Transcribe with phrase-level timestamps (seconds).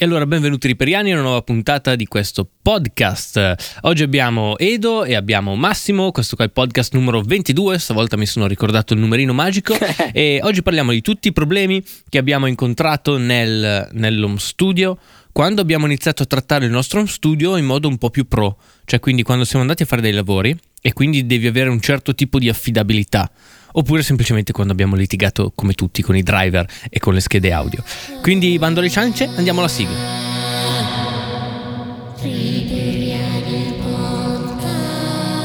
[0.00, 3.80] E allora benvenuti riperiani a una nuova puntata di questo podcast.
[3.82, 8.24] Oggi abbiamo Edo e abbiamo Massimo, questo qua è il podcast numero 22, stavolta mi
[8.24, 9.76] sono ricordato il numerino magico.
[10.14, 14.96] E oggi parliamo di tutti i problemi che abbiamo incontrato nel, nell'home studio.
[15.32, 18.56] Quando abbiamo iniziato a trattare il nostro home studio in modo un po' più pro,
[18.86, 22.14] cioè quindi quando siamo andati a fare dei lavori e quindi devi avere un certo
[22.14, 23.30] tipo di affidabilità
[23.72, 27.82] oppure semplicemente quando abbiamo litigato come tutti con i driver e con le schede audio.
[28.22, 30.18] Quindi bando alle ciance, andiamo alla sigla.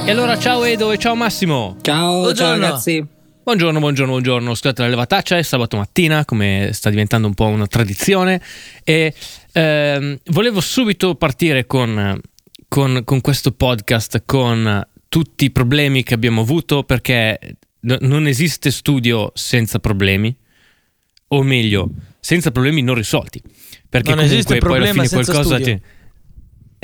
[0.06, 1.78] E allora ciao Edo e ciao Massimo.
[1.82, 2.34] Ciao, Buongiorno.
[2.36, 3.06] ciao ragazzi.
[3.44, 4.56] Buongiorno, buongiorno, buongiorno.
[4.56, 8.42] Scusate la levataccia, è sabato mattina, come sta diventando un po' una tradizione.
[8.84, 9.14] E
[9.52, 12.20] ehm, volevo subito partire con,
[12.68, 17.58] con- con questo podcast, con tutti i problemi che abbiamo avuto, perché
[18.00, 20.36] non esiste studio senza problemi,
[21.28, 21.90] o meglio,
[22.20, 23.42] senza problemi non risolti.
[23.90, 25.82] Perché Non comunque esiste poi alla fine qualcosa ti.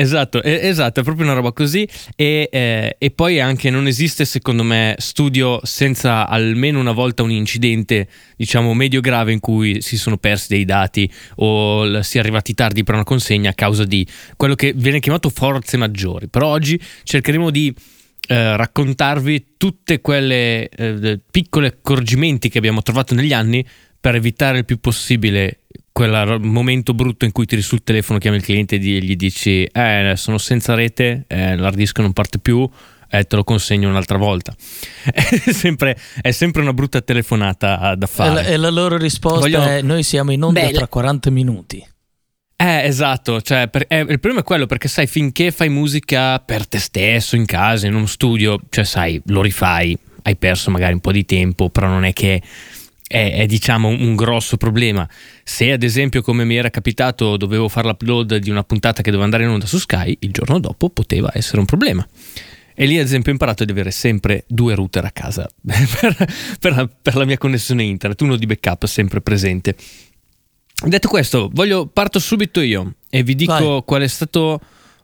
[0.01, 4.63] Esatto, esatto, è proprio una roba così e, eh, e poi anche non esiste secondo
[4.63, 10.17] me studio senza almeno una volta un incidente diciamo medio grave in cui si sono
[10.17, 14.55] persi dei dati o si è arrivati tardi per una consegna a causa di quello
[14.55, 16.29] che viene chiamato forze maggiori.
[16.29, 17.71] Però oggi cercheremo di
[18.27, 23.65] eh, raccontarvi tutte quelle eh, piccole accorgimenti che abbiamo trovato negli anni
[23.99, 25.59] per evitare il più possibile
[25.91, 30.13] quel momento brutto in cui tiri sul telefono, chiami il cliente e gli dici eh,
[30.15, 32.67] sono senza rete, eh, l'hard disk non parte più,
[33.09, 34.55] eh, te lo consegno un'altra volta.
[35.03, 38.33] È sempre, è sempre una brutta telefonata da E fare.
[38.33, 40.77] la, e la loro risposta Voglio- è: Noi siamo in onda Bella.
[40.77, 41.85] tra 40 minuti.
[42.62, 46.67] Eh, esatto, cioè, per- eh, il problema è quello perché sai, finché fai musica per
[46.67, 50.99] te stesso, in casa, in uno studio, cioè sai, lo rifai, hai perso magari un
[50.99, 52.39] po' di tempo, però non è che
[53.07, 55.09] è, è, diciamo un, grosso problema.
[55.43, 59.23] Se ad esempio come mi era capitato dovevo fare l'upload di una puntata che doveva
[59.23, 62.07] andare in onda su Sky, il giorno dopo poteva essere un problema.
[62.76, 66.16] E lì ad esempio ho imparato ad avere sempre due router a casa per,
[66.59, 69.75] per la, per la mia connessione internet, uno di backup sempre presente.
[70.83, 73.83] Detto questo, voglio, parto subito io e vi dico Vai.
[73.85, 74.59] qual è stato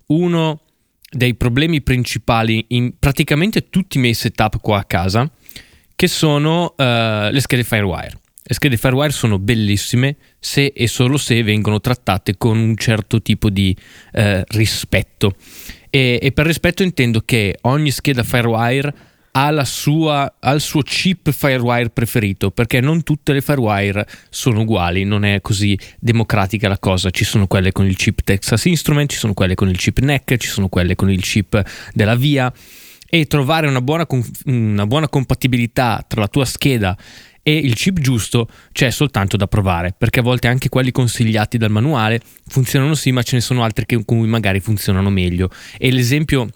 [0.08, 0.62] uno
[1.10, 5.30] dei problemi principali in praticamente tutti i miei setup qua a casa,
[5.96, 8.20] che sono eh, le schede Firewire.
[8.50, 13.50] Le schede Firewire sono bellissime se e solo se vengono trattate con un certo tipo
[13.50, 13.76] di
[14.14, 15.36] eh, rispetto.
[15.90, 18.94] E, e per rispetto intendo che ogni scheda Firewire
[19.64, 25.26] sua, ha il suo chip Firewire preferito, perché non tutte le Firewire sono uguali, non
[25.26, 27.10] è così democratica la cosa.
[27.10, 30.38] Ci sono quelle con il chip Texas Instrument, ci sono quelle con il chip NEC,
[30.38, 31.62] ci sono quelle con il chip
[31.94, 32.52] della VIA
[33.10, 34.06] e trovare una buona,
[34.46, 36.98] una buona compatibilità tra la tua scheda
[37.42, 41.72] e il chip giusto c'è soltanto da provare, perché a volte anche quelli consigliati dal
[41.72, 45.50] manuale funzionano sì, ma ce ne sono altri con cui magari funzionano meglio.
[45.78, 46.50] E l'esempio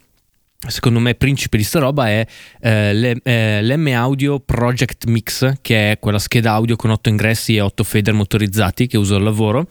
[0.68, 2.26] secondo me principe di sta roba è
[2.60, 7.56] eh, le- eh, l'M Audio Project Mix, che è quella scheda audio con 8 ingressi
[7.56, 9.68] e 8 fader motorizzati che uso al lavoro.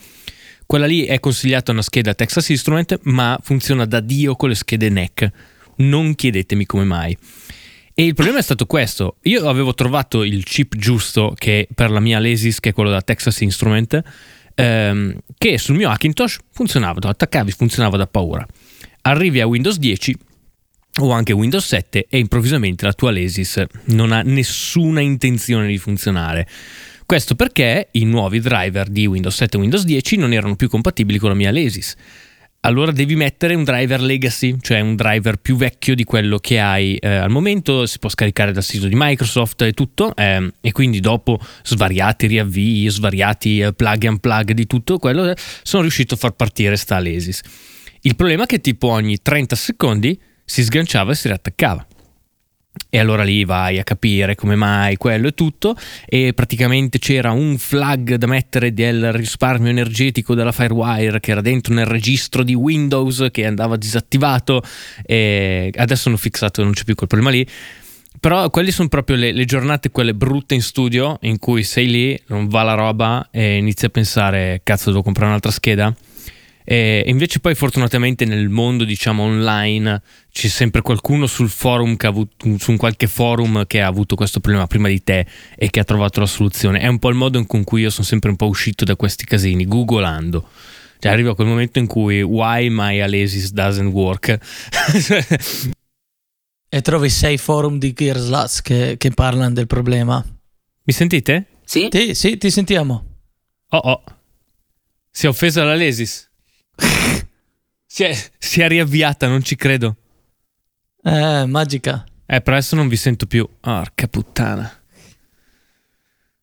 [0.67, 4.89] Quella lì è consigliata una scheda Texas Instrument, ma funziona da Dio con le schede
[4.89, 5.31] NEC.
[5.77, 7.17] Non chiedetemi come mai.
[7.93, 12.01] E il problema è stato questo: io avevo trovato il chip giusto che per la
[12.01, 14.01] mia Lesis, che è quello da Texas Instrument,
[14.55, 18.47] ehm, che sul mio Hackintosh funzionava, lo attaccavi, funzionava da paura.
[19.03, 20.17] Arrivi a Windows 10
[21.01, 26.47] o anche Windows 7 e improvvisamente la tua Lesis non ha nessuna intenzione di funzionare.
[27.07, 31.19] Questo perché i nuovi driver di Windows 7 e Windows 10 non erano più compatibili
[31.19, 31.97] con la mia Lesis.
[32.63, 36.95] Allora devi mettere un driver legacy, cioè un driver più vecchio di quello che hai
[36.97, 41.01] eh, al momento, si può scaricare dal sito di Microsoft e tutto, ehm, e quindi
[41.01, 46.17] dopo svariati riavvii, svariati eh, plug and plug di tutto quello, eh, sono riuscito a
[46.19, 47.41] far partire sta Lesis.
[48.03, 51.87] Il problema è che tipo ogni 30 secondi si sganciava e si riattaccava.
[52.89, 55.77] E allora lì vai a capire come mai quello e tutto.
[56.07, 61.73] E praticamente c'era un flag da mettere del risparmio energetico della Firewire che era dentro
[61.73, 64.61] nel registro di Windows che andava disattivato.
[65.07, 67.47] E adesso hanno fissato, non c'è più quel problema lì.
[68.19, 72.21] Però quelle sono proprio le, le giornate, quelle brutte in studio, in cui sei lì,
[72.27, 75.95] non va la roba e inizi a pensare, cazzo, devo comprare un'altra scheda.
[76.71, 82.11] E invece poi fortunatamente nel mondo diciamo online c'è sempre qualcuno sul forum che ha
[82.11, 85.27] avuto, su un qualche forum che ha avuto questo problema prima di te
[85.57, 86.79] e che ha trovato la soluzione.
[86.79, 89.25] È un po' il modo in cui io sono sempre un po' uscito da questi
[89.25, 90.49] casini, googolando.
[91.01, 94.39] Cioè arriva quel momento in cui why my Alesis doesn't work.
[96.73, 100.25] E trovi sei forum di Gearslats che, che parlano del problema.
[100.85, 101.47] Mi sentite?
[101.65, 101.89] Sì?
[101.91, 103.05] Sì, sì, ti sentiamo.
[103.71, 104.05] Oh oh.
[105.11, 106.30] Si è offesa l'Alesis.
[107.87, 109.97] si, è, si è riavviata, non ci credo.
[111.03, 112.05] Eh, magica.
[112.27, 113.49] Eh, però adesso non vi sento più.
[113.61, 114.73] Porca puttana.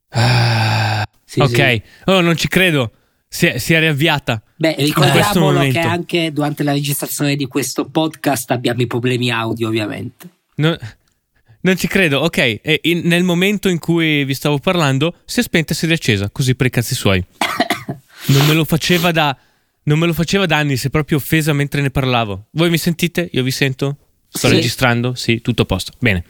[0.09, 1.81] Ah, Sì, ok, sì.
[2.05, 2.91] oh, non ci credo.
[3.29, 4.41] Si è, si è riavviata.
[4.55, 10.29] Beh, ricordiamolo che anche durante la registrazione di questo podcast abbiamo i problemi audio, ovviamente.
[10.55, 10.77] No-
[11.61, 12.21] non ci credo.
[12.21, 15.83] Ok, e in- nel momento in cui vi stavo parlando, si è spenta e si
[15.85, 17.23] è riaccesa, così per i cazzi suoi.
[18.29, 19.37] Non me lo faceva da.
[19.87, 22.47] Non me lo faceva da anni, si è proprio offesa mentre ne parlavo.
[22.51, 23.29] Voi mi sentite?
[23.31, 23.97] Io vi sento?
[24.27, 24.55] Sto Sì.
[24.55, 25.15] registrando?
[25.15, 25.93] Sì, tutto a posto.
[25.99, 26.25] Bene.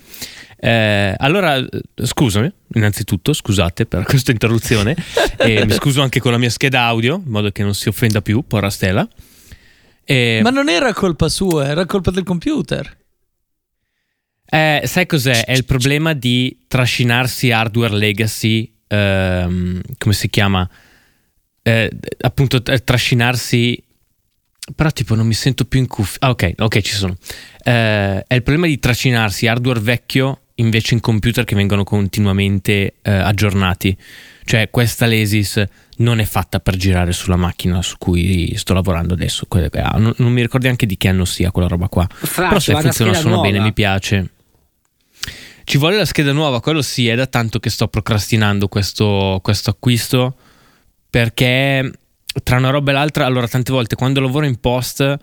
[0.60, 4.96] Eh, allora, eh, scusami, innanzitutto, scusate per questa interruzione.
[5.38, 8.22] e mi scuso anche con la mia scheda audio, in modo che non si offenda
[8.22, 9.08] più, porra Stella.
[10.04, 12.96] E- Ma non era colpa sua, era colpa del computer.
[14.50, 15.44] Eh, sai cos'è?
[15.46, 20.70] È il problema di trascinarsi hardware legacy, ehm, come si chiama?
[21.68, 21.92] Eh,
[22.22, 23.84] appunto, eh, trascinarsi.
[24.74, 26.28] Però, tipo, non mi sento più in cuffia.
[26.28, 27.16] Ah, ok, ok, ci sono.
[27.62, 33.12] Eh, è il problema di trascinarsi hardware vecchio invece in computer che vengono continuamente eh,
[33.12, 33.96] aggiornati.
[34.46, 35.62] Cioè, questa Lesis
[35.98, 39.46] non è fatta per girare sulla macchina su cui sto lavorando adesso.
[39.74, 42.08] Ah, non, non mi ricordo neanche di che anno sia quella roba qua.
[42.10, 43.66] Fra, Però se funziona suona bene, nuova.
[43.66, 44.30] mi piace.
[45.66, 49.70] Ci vuole la scheda nuova, quello sì, è da tanto che sto procrastinando questo, questo
[49.70, 50.38] acquisto
[51.18, 51.92] perché
[52.44, 55.18] tra una roba e l'altra, allora tante volte quando lavoro in post,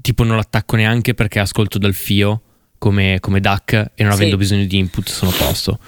[0.00, 2.42] tipo non l'attacco neanche perché ascolto dal fio
[2.76, 4.18] come, come DAC e non Sì.
[4.18, 5.78] avendo bisogno di input sono a posto.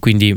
[0.00, 0.36] Quindi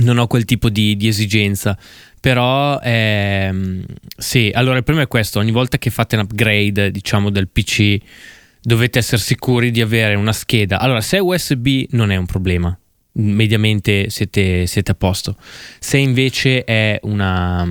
[0.00, 1.78] non ho quel tipo di, di esigenza.
[2.20, 3.82] Però ehm,
[4.18, 7.96] sì, allora il problema è questo, ogni volta che fate un upgrade diciamo del PC
[8.60, 10.78] dovete essere sicuri di avere una scheda.
[10.78, 12.78] Allora se è USB non è un problema,
[13.18, 15.36] mediamente siete, siete a posto.
[15.78, 17.66] Se invece è una,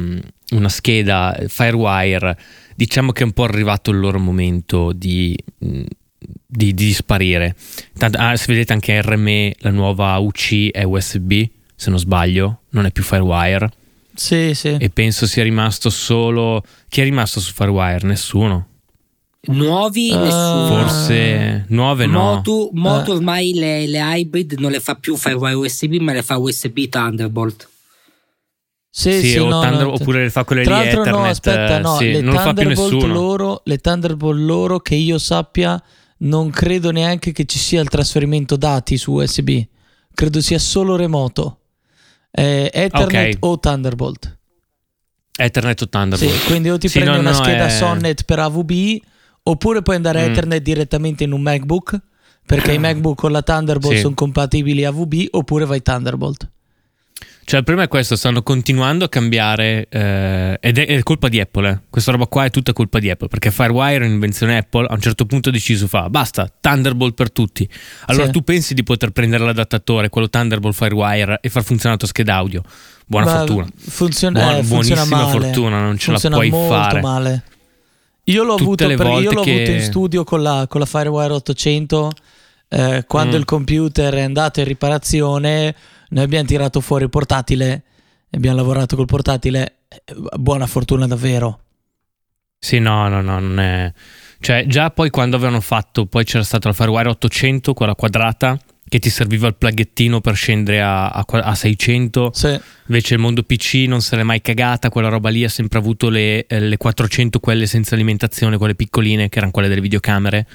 [0.51, 2.37] una scheda Firewire,
[2.75, 5.37] diciamo che è un po' arrivato il loro momento di...
[6.49, 7.55] Di, di sparire.
[7.97, 11.43] Tanto- ah, se vedete anche RME, la nuova UC è USB,
[11.75, 13.69] se non sbaglio, non è più Firewire.
[14.15, 14.75] Sì, sì.
[14.79, 16.63] E penso sia rimasto solo.
[16.89, 18.07] Chi è rimasto su Firewire?
[18.07, 18.67] Nessuno.
[19.47, 20.19] Nuovi, Ah.
[20.23, 20.67] nessuno.
[20.67, 22.19] Forse nuove no.
[22.35, 23.15] Motu, Motu Eh.
[23.15, 27.69] ormai le, le hybrid non le fa più Firewire USB, ma le fa USB Thunderbolt.
[28.89, 31.13] Sì, Sì, sì, o no, Thunder- no, oppure le fa quelle Tra lì Ethernet.
[31.13, 34.79] no, aspetta, eh, no, sì, le non lo fa più Thunderbolt loro, le Thunderbolt loro
[34.79, 35.81] che io sappia,
[36.19, 39.61] non credo neanche che ci sia il trasferimento dati su USB.
[40.13, 41.59] Credo sia solo remoto.
[42.31, 43.37] Eh, Ethernet Ok.
[43.45, 44.37] o Thunderbolt.
[45.37, 46.45] Ethernet o Sì, Thunderbolt.
[46.45, 48.99] quindi o ti Sì, prendi no, una no, scheda è- Sonnet per AVB
[49.49, 50.31] oppure puoi andare a Mm.
[50.31, 51.97] Ethernet direttamente in un MacBook
[52.45, 54.01] perché i MacBook con la Thunderbolt Sì.
[54.01, 56.49] sono compatibili AVB oppure vai Thunderbolt.
[57.47, 59.87] Cioè, il problema è questo: stanno continuando a cambiare.
[59.89, 61.69] eh, ed è, è colpa di Apple.
[61.69, 61.79] eh.
[61.89, 63.29] Questa roba qua è tutta colpa di Apple.
[63.29, 67.67] Perché Firewire, un'invenzione Apple, a un certo punto ha deciso: fa basta, Thunderbolt per tutti.
[68.07, 68.31] Allora Sì.
[68.31, 72.35] tu pensi di poter prendere l'adattatore, quello Thunderbolt Firewire, e far funzionare la tua scheda
[72.35, 72.61] audio?
[73.05, 73.67] Buona Ma fortuna.
[73.77, 75.31] Funziona, Buona- eh, funziona buonissima male.
[75.39, 77.01] fortuna, non ce la funziona puoi molto fare.
[77.01, 77.43] male.
[78.29, 82.11] Io l'ho, avuto, io l'ho che- avuto in studio con la, con la Firewire 800
[82.69, 83.39] eh, quando Mm.
[83.39, 85.75] il computer è andato in riparazione
[86.09, 87.83] noi abbiamo tirato fuori il portatile
[88.31, 91.59] abbiamo lavorato col portatile eh, buona fortuna davvero
[92.59, 93.93] Sì, no, no, no, non è.
[94.39, 98.99] Cioè, già poi quando avevano fatto, poi c'era stata la Firewire 800, quella quadrata, che
[98.99, 102.31] ti serviva il plaghettino per scendere a, a a 600.
[102.33, 102.59] Sì.
[102.87, 106.09] Invece il mondo PC non se l'è mai cagata, quella roba lì ha sempre avuto
[106.09, 110.47] le, eh, le 400, quelle senza alimentazione, quelle piccoline, che erano quelle delle videocamere.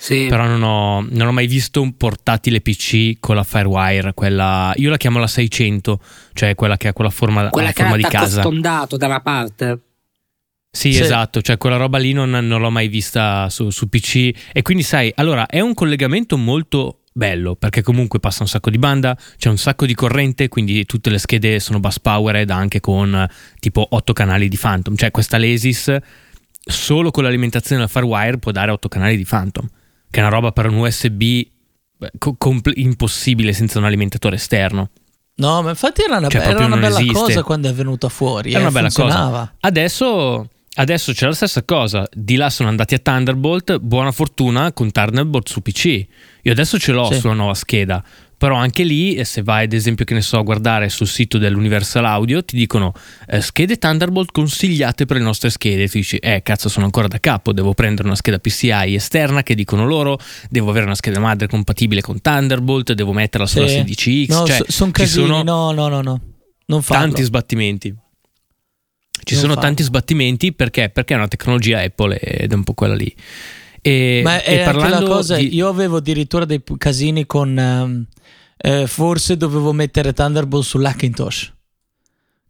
[0.00, 0.26] Sì.
[0.28, 4.72] Però non ho, non ho mai visto un portatile PC con la Firewire, quella...
[4.76, 6.00] Io la chiamo la 600,
[6.34, 8.40] cioè quella che ha quella forma, Quella forma di casa.
[8.42, 9.80] stondato da una parte.
[10.70, 11.00] Sì, Sì.
[11.00, 14.82] esatto, cioè quella roba lì non, non l'ho mai vista su, su PC e quindi
[14.84, 19.48] sai, allora è un collegamento molto bello perché comunque passa un sacco di banda, c'è
[19.48, 24.12] un sacco di corrente, quindi tutte le schede sono bus powered anche con tipo 8
[24.12, 25.94] canali di Phantom, cioè questa Lesis
[26.60, 29.66] solo con l'alimentazione della Firewire può dare 8 canali di Phantom,
[30.10, 31.22] che è una roba per un USB
[32.18, 34.90] co- compl- impossibile senza un alimentatore esterno.
[35.36, 37.12] no ma infatti era una, Cioè, era proprio una bella esiste.
[37.18, 39.38] cosa quando è venuta fuori È eh, una bella funzionava.
[39.38, 39.54] cosa.
[39.60, 40.48] Adesso,
[40.78, 42.06] adesso c'è la stessa cosa.
[42.12, 43.78] Di là sono andati a Thunderbolt.
[43.78, 46.06] Buona fortuna con Thunderbolt su PC.
[46.42, 47.18] Io adesso ce l'ho Sì.
[47.20, 48.02] sulla nuova scheda.
[48.38, 51.38] Però anche lì, eh, se vai ad esempio, che ne so, a guardare sul sito
[51.38, 52.92] dell'Universal Audio, ti dicono
[53.26, 55.88] eh, schede Thunderbolt consigliate per le nostre schede.
[55.88, 57.52] Tu dici, eh, cazzo, sono ancora da capo.
[57.52, 60.18] Devo prendere una scheda PCI esterna che dicono loro.
[60.48, 62.92] Devo avere una scheda madre compatibile con Thunderbolt.
[62.92, 63.82] Devo metterla sulla Sì.
[63.84, 64.28] 16X.
[64.28, 66.20] no, cioè, so- sono casini sono no no no no
[66.66, 67.92] non farlo tanti sbattimenti.
[69.22, 69.68] Ci Non sono farlo.
[69.68, 70.88] tanti sbattimenti perché?
[70.90, 73.14] Perché è una tecnologia Apple ed è un po' quella lì.
[73.80, 77.56] E, Ma è e parlando cosa, di- io avevo addirittura dei casini con...
[77.58, 78.06] ehm,
[78.60, 81.52] eh, forse dovevo mettere Thunderbolt sull'Hackintosh,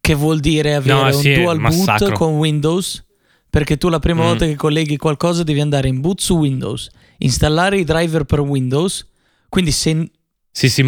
[0.01, 3.05] che vuol dire avere No, un sì, dual boot con Windows,
[3.51, 4.27] perché tu la prima Mm.
[4.27, 9.07] volta che colleghi qualcosa devi andare in boot su Windows, installare i driver per Windows,
[9.51, 10.11] quindi se,
[10.51, 10.83] Sì, sì,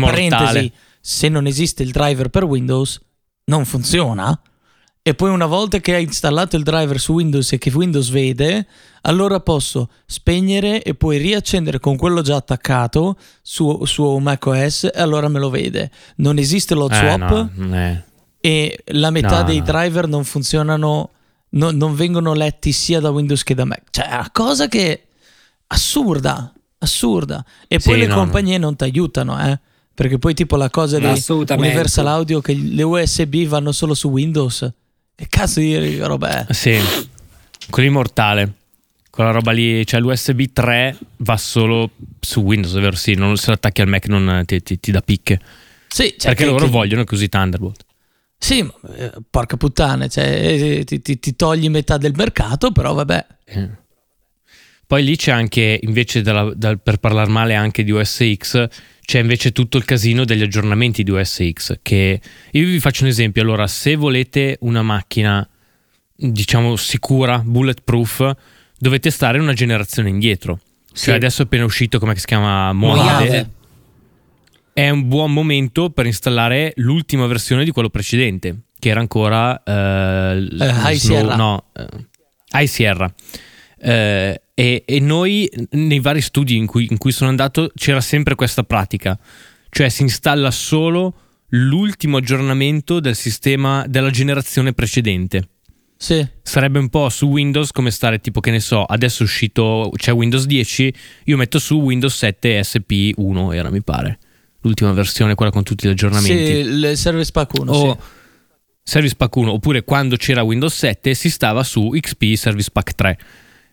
[1.02, 2.98] se non esiste il driver per Windows,
[3.44, 4.40] non funziona.
[5.10, 8.64] E poi una volta che hai installato il driver su Windows e che Windows vede,
[9.02, 15.26] allora posso spegnere e poi riaccendere con quello già attaccato su, su macOS e allora
[15.26, 15.90] me lo vede.
[16.18, 18.04] Non esiste lo Eh, swap no, non è-
[18.40, 19.64] e la metà No, dei no.
[19.64, 21.10] driver non funzionano,
[21.48, 23.82] no- non vengono letti sia da Windows che da Mac.
[23.90, 25.06] Cioè, è una cosa che
[25.66, 27.44] assurda, assurda.
[27.66, 29.58] E poi Sì, le no, compagnie non ti aiutano, eh.
[29.92, 31.04] Perché poi tipo la cosa di.
[31.66, 34.70] Universal Audio che le USB vanno solo su Windows.
[35.20, 36.52] Che cazzo di roba è?
[36.54, 36.78] Sì,
[37.68, 38.54] quell'immortale.
[39.10, 42.96] Quella roba lì, cioè l'USB 3 va solo su Windows, è vero?
[42.96, 45.38] Sì, non se lo attacchi al Mac non ti, ti- ti dà picche.
[45.88, 47.84] Sì, cioè, perché che- loro che- vogliono così Thunderbolt.
[48.38, 52.94] Sì, ma, eh, porca puttana, cioè, eh, ti, ti- ti togli metà del mercato, però
[52.94, 53.26] vabbè.
[53.44, 53.68] Eh.
[54.86, 58.66] Poi lì c'è anche, invece, della- dal- per parlare male anche di OS X,
[59.10, 61.80] c'è invece tutto il casino degli aggiornamenti di OS X.
[61.82, 62.20] Che
[62.52, 63.42] io vi faccio un esempio.
[63.42, 65.44] Allora, se volete una macchina,
[66.14, 68.32] diciamo, sicura, bulletproof,
[68.78, 70.60] dovete stare una generazione indietro.
[70.92, 71.06] Sì.
[71.06, 72.72] Cioè, adesso è appena uscito, come si chiama?
[72.72, 73.24] Mojave.
[73.24, 73.50] Mojave.
[74.72, 80.56] È un buon momento per installare l'ultima versione di quello precedente, che era ancora l-
[80.60, 81.34] Eh, High Snow- Sierra.
[81.34, 81.86] No, eh,
[82.52, 83.12] High Sierra.
[83.76, 88.34] Eh, e, e noi nei vari studi in cui, in cui sono andato c'era sempre
[88.34, 89.18] questa pratica,
[89.70, 91.14] cioè si installa solo
[91.48, 95.48] l'ultimo aggiornamento del sistema della generazione precedente.
[95.96, 96.26] Sì.
[96.42, 100.12] Sarebbe un po' su Windows come stare tipo che ne so, adesso è uscito, c'è
[100.12, 104.18] Windows 10, io metto su Windows 7 SP1 era mi pare,
[104.60, 106.44] l'ultima versione, quella con tutti gli aggiornamenti.
[106.44, 107.98] Sì, il Service Pack 1, o sì.
[108.82, 113.18] Service Pack 1 oppure quando c'era Windows 7 si stava su XP Service Pack 3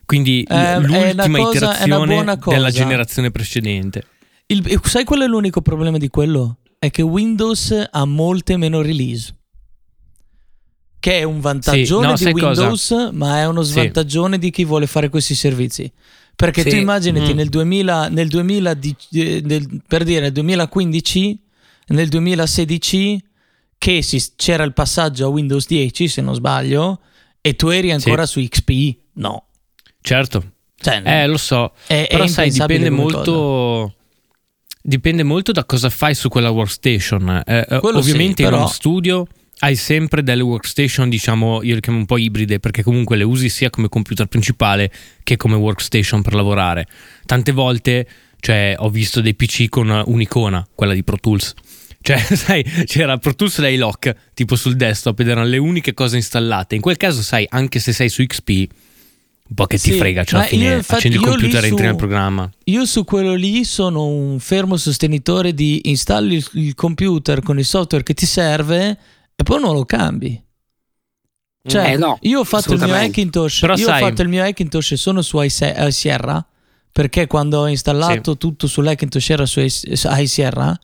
[0.08, 4.04] quindi Eh, l'ultima cosa- iterazione della generazione precedente
[4.46, 6.56] Il- sai qual è l'unico problema di quello?
[6.78, 9.34] È che Windows ha molte meno release.
[11.00, 12.46] Che è un vantaggio no, di sai cosa?
[12.62, 13.72] Windows, ma è uno Sì.
[13.72, 15.90] svantaggione di chi vuole fare questi servizi.
[16.34, 16.70] Perché Sì.
[16.70, 17.36] tu immaginati Mm.
[17.36, 21.38] nel 2000, nel 2010, eh, nel- per dire nel 2015,
[21.88, 23.22] nel 2016,
[23.76, 27.00] che si- c'era il passaggio a Windows 10, se non sbaglio,
[27.42, 28.96] e tu eri ancora su XP.
[29.14, 29.47] No.
[30.00, 30.52] Certo.
[30.80, 31.72] Cioè, eh lo so.
[31.86, 33.30] è, è però sai impensabile dipende come cosa.
[33.30, 33.94] molto
[34.80, 37.42] dipende molto da cosa fai su quella workstation.
[37.46, 39.26] Eh, eh, Quello sì, ovviamente in però- uno studio
[39.60, 43.48] hai sempre delle workstation diciamo io le chiamo un po' ibride perché comunque le usi
[43.48, 44.88] sia come computer principale
[45.24, 46.86] che come workstation per lavorare.
[47.26, 48.08] Tante volte
[48.40, 51.54] cioè ho visto dei PC con un'icona quella di Pro Tools.
[52.00, 56.16] Cioè sai c'era Pro Tools e lock tipo sul desktop ed erano le uniche cose
[56.16, 56.76] installate.
[56.76, 58.66] In quel caso sai anche se sei su XP
[59.48, 61.86] un po' che ti Sì, frega cioè alla fine infatti- accendi il computer e entri
[61.86, 67.40] nel programma Io su quello lì sono un fermo sostenitore di installi il, il computer
[67.42, 68.98] con il software che ti serve
[69.34, 70.42] e poi non lo cambi.
[71.66, 72.94] Cioè, Eh, no, io ho fatto il mio.
[72.94, 76.44] Hackintosh, Però io sai- ho fatto il mio Hackintosh e sono su High Sierra
[76.92, 80.78] perché quando ho installato tutto sull'Hackintosh era su High Sierra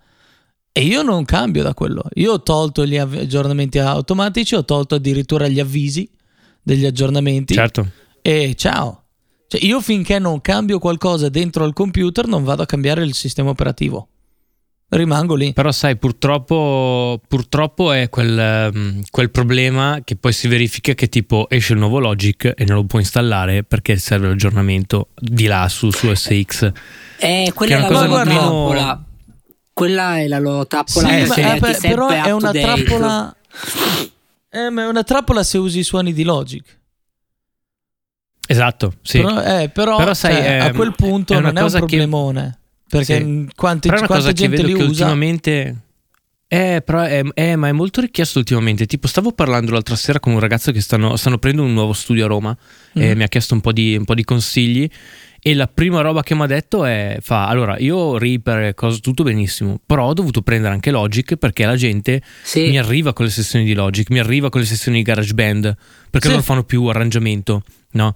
[0.73, 2.03] e io non cambio da quello.
[2.15, 6.09] Io ho tolto gli aggiornamenti automatici, ho tolto addirittura gli avvisi
[6.63, 7.89] degli aggiornamenti certo
[8.27, 9.03] e ciao.
[9.47, 13.51] Cioè, io finché non cambio qualcosa dentro al computer non vado a cambiare il sistema
[13.51, 14.09] operativo.
[14.89, 15.53] Rimango lì.
[15.53, 21.51] Però sai, purtroppo, purtroppo è quel, ehm, quel problema che poi si verifica che tipo
[21.51, 25.91] esce il nuovo Logic e non lo puoi installare perché serve l'aggiornamento di là su,
[25.91, 26.73] su SX.
[27.19, 29.05] Eh, quella è è la una cosa loro meno- trappola.
[29.71, 31.09] Quella è la loro trappola.
[31.09, 31.41] Sì, sì.
[31.41, 32.61] eh, però è una date.
[32.61, 33.37] trappola.
[34.49, 36.83] Eh, ma è una trappola se usi i suoni di Logic.
[38.47, 39.19] Esatto, sì.
[39.21, 41.79] Però, eh, però, Però sai, cioè, a ehm, quel punto è non è un cosa
[41.81, 42.59] che- problemone.
[42.89, 43.49] Perché Sì.
[43.57, 44.91] quanti, Però è una quanta cosa che gente vedo li che usa.
[45.05, 45.77] ultimamente...
[46.47, 48.87] Eh, però è, eh, ma è molto richiesto ultimamente.
[48.87, 52.27] Tipo, stavo parlando l'altra sera con un ragazzo che stanno, stanno prendendo un nuovo studio
[52.27, 52.57] a Roma
[52.93, 53.17] e Mhm.
[53.17, 54.89] mi ha chiesto un po' di, un po' di consigli.
[55.47, 59.01] E la prima roba che mi ha detto è: fa, allora, io Reaper e cose
[59.01, 62.69] tutto benissimo, però ho dovuto prendere anche Logic perché la gente Sì.
[62.69, 65.77] mi arriva con le sessioni di Logic, mi arriva con le sessioni di GarageBand
[66.09, 66.33] perché Sì.
[66.35, 67.63] non fanno più arrangiamento,
[67.95, 68.15] no?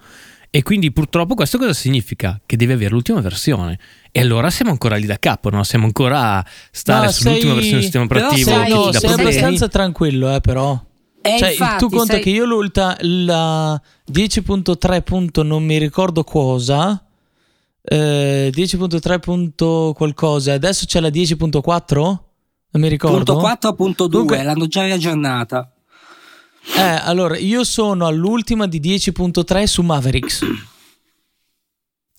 [0.50, 2.40] E quindi purtroppo questo cosa significa?
[2.46, 3.78] Che devi avere l'ultima versione.
[4.10, 5.62] E allora siamo ancora lì da capo, no?
[5.62, 8.82] Siamo ancora a stare No, sull'ultima sei- versione del sistema però operativo sai- che no,
[8.92, 9.22] sei problemi.
[9.22, 10.82] abbastanza tranquillo, eh, però.
[11.20, 15.02] E Cioè, infatti, tu conta sai- che io l'ulta, la 10.3.
[15.02, 17.02] punto non mi ricordo cosa.
[17.90, 19.18] eh, 10.3.
[19.18, 20.52] punto qualcosa.
[20.54, 22.24] Adesso c'è la 10.4?
[22.70, 23.16] Non mi ricordo.
[23.16, 25.72] Punto 4.2 Comunque- l'hanno già riaggiornata.
[26.76, 30.40] Eh, allora, io sono all'ultima di 10.3 su Mavericks.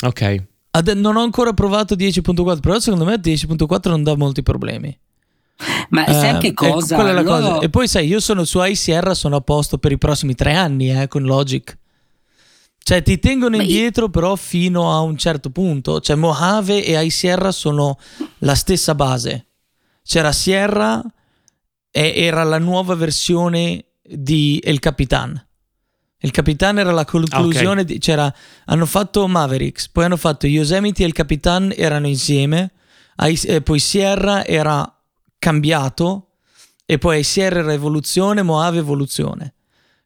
[0.03, 0.43] Ok.
[0.71, 4.97] Ade- non ho ancora provato 10.4, però secondo me 10.4 non dà molti problemi.
[5.89, 6.95] Ma sai Eh, che ecco, cosa?
[6.95, 7.59] quella è la Loro- cosa.
[7.59, 10.89] E poi sai, io sono su iSierra, sono a posto per i prossimi tre anni
[11.01, 11.77] eh, con Logic.
[12.81, 15.99] Cioè, ti tengono Ma io- indietro, però fino a un certo punto.
[15.99, 17.97] Cioè, Mojave e iSierra sono
[18.39, 19.47] la stessa base.
[20.03, 21.03] C'era Sierra
[21.91, 25.41] e era la nuova versione di El Capitan.
[26.21, 27.85] Il Capitan era la conclusione.
[27.85, 28.33] di- c'era,
[28.65, 32.71] hanno fatto Mavericks, poi hanno fatto Yosemite e il Capitan erano insieme.
[33.15, 34.91] Eh, poi Sierra era
[35.37, 36.27] cambiato
[36.85, 39.53] e poi Sierra era evoluzione, Mojave evoluzione.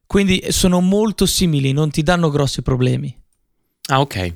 [0.05, 3.15] Quindi sono molto simili, non ti danno grossi problemi.
[3.87, 4.33] Ah, ok.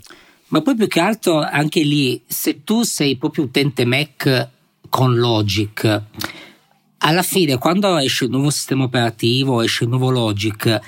[0.48, 4.50] Ma poi più che altro anche lì, se tu sei proprio utente Mac
[4.90, 6.02] con Logic,
[7.00, 10.80] alla fine quando esce il nuovo sistema operativo, esce il nuovo Logic,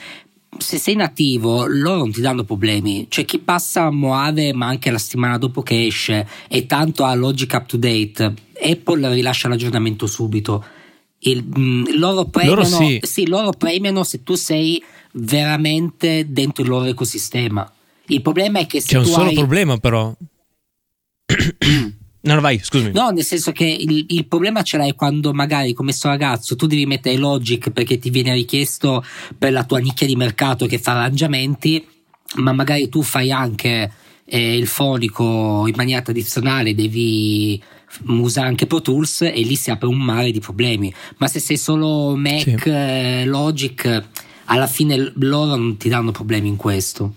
[0.58, 3.06] se sei nativo loro non ti danno problemi.
[3.10, 7.14] Cioè chi passa a Mojave ma anche la settimana dopo che esce e tanto ha
[7.14, 10.66] Logic up to date, Apple rilascia l'aggiornamento subito.
[11.20, 13.28] Il- mm, loro, premiano, sì.
[13.28, 14.82] loro premiano se tu sei
[15.14, 17.70] veramente dentro il loro ecosistema.
[18.08, 19.36] Il problema è che se C'è un solo hai...
[19.36, 20.14] problema, però.
[22.22, 22.92] no, no, vai, scusami.
[22.94, 26.68] No, nel senso che il, il problema ce l'hai quando magari come sto ragazzo tu
[26.68, 29.04] devi mettere Logic perché ti viene richiesto
[29.38, 31.86] per la tua nicchia di mercato che fa arrangiamenti,
[32.36, 33.92] ma magari tu fai anche
[34.26, 37.62] eh, il fonico in maniera tradizionale, devi
[38.06, 40.94] usare anche Pro Tools e lì si apre un mare di problemi.
[41.18, 42.56] Ma se sei solo Mac, Sì.
[42.70, 44.04] eh, Logic,
[44.46, 47.14] alla fine loro non ti danno problemi in questo.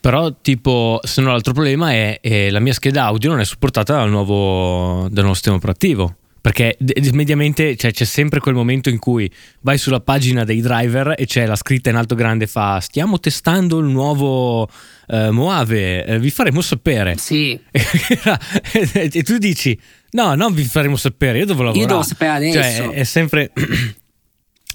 [0.00, 3.96] Però, tipo, se no, l'altro problema è, è la mia scheda audio non è supportata
[3.96, 6.14] dal nuovo, dal nuovo sistema operativo.
[6.40, 6.78] Perché
[7.12, 11.44] mediamente cioè, c'è sempre quel momento in cui vai sulla pagina dei driver e c'è
[11.44, 14.66] la scritta in alto grande fa stiamo testando il nuovo
[15.06, 17.18] eh, Moave, eh, vi faremo sapere.
[17.18, 19.78] Sì, e tu dici
[20.12, 21.80] no, non vi faremo sapere, io devo lavorare.
[21.82, 22.84] io devo sapere adesso.
[22.84, 23.52] Cioè, è sempre.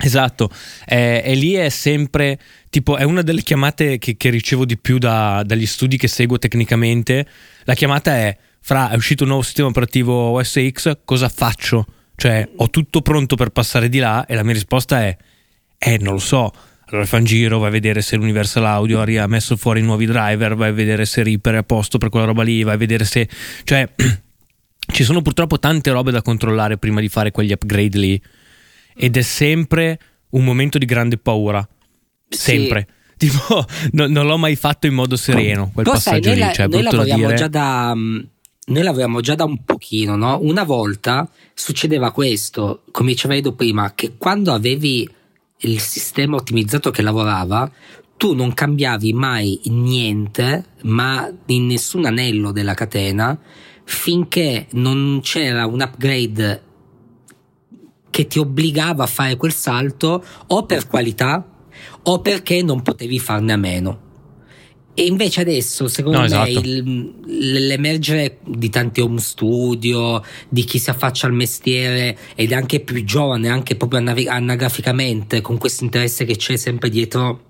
[0.03, 0.49] esatto,
[0.85, 2.39] è, e lì è sempre.
[2.69, 6.37] Tipo, è una delle chiamate che, che ricevo di più da- dagli studi che seguo
[6.37, 7.25] tecnicamente.
[7.63, 11.85] La chiamata è: Fra, è uscito un nuovo sistema operativo OS X, cosa faccio?
[12.15, 15.15] Cioè, ho tutto pronto per passare di là, e la mia risposta è:
[15.77, 16.51] Eh, non lo so.
[16.87, 20.05] Allora fai un giro, vai a vedere se l'Universal Audio ha messo fuori i nuovi
[20.05, 22.77] driver, vai a vedere se Reaper è a posto per quella roba lì, vai a
[22.77, 23.27] vedere se.
[23.63, 23.89] Cioè.
[24.87, 28.21] Ci sono purtroppo tante robe da controllare prima di fare quegli upgrade lì
[28.95, 29.99] ed è sempre
[30.31, 31.67] un momento di grande paura.
[32.27, 32.37] Sì.
[32.39, 32.87] Sempre.
[33.17, 36.53] Tipo, no- non l'ho mai fatto in modo sereno quel sai, passaggio noi, lì.
[36.53, 37.35] Cioè, noi lavoriamo dire.
[37.37, 37.93] già da.
[37.95, 38.19] mm,
[38.67, 40.37] Noi lavoriamo già da un pochino, no?
[40.41, 45.09] Una volta succedeva questo, come dicevo prima, che quando avevi
[45.59, 47.71] il sistema ottimizzato che lavorava,
[48.17, 53.39] tu non cambiavi mai niente, ma in nessun anello della catena,
[53.85, 56.63] finché non c'era un upgrade
[58.15, 61.45] che ti obbligava a fare quel salto o per qualità
[62.03, 63.99] o perché non potevi farne a meno.
[64.93, 66.65] E invece adesso, secondo No, me, esatto.
[66.65, 72.79] il- l'emergere di tanti home studio, di chi si affaccia al mestiere ed è anche
[72.79, 77.41] più giovane, anche proprio anagraficamente, con questo interesse che c'è sempre dietro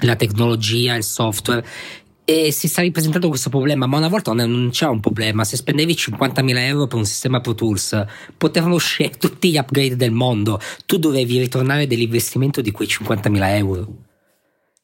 [0.00, 1.64] la tecnologia, il software.
[2.30, 5.44] E si sta ripresentando questo problema, ma una volta non c'era un problema.
[5.44, 8.04] Se spendevi 50.000 euro per un sistema Pro Tools,
[8.36, 10.60] potevano uscire tutti gli upgrade del mondo.
[10.84, 13.86] Tu dovevi ritornare dell'investimento di quei 50.000 euro.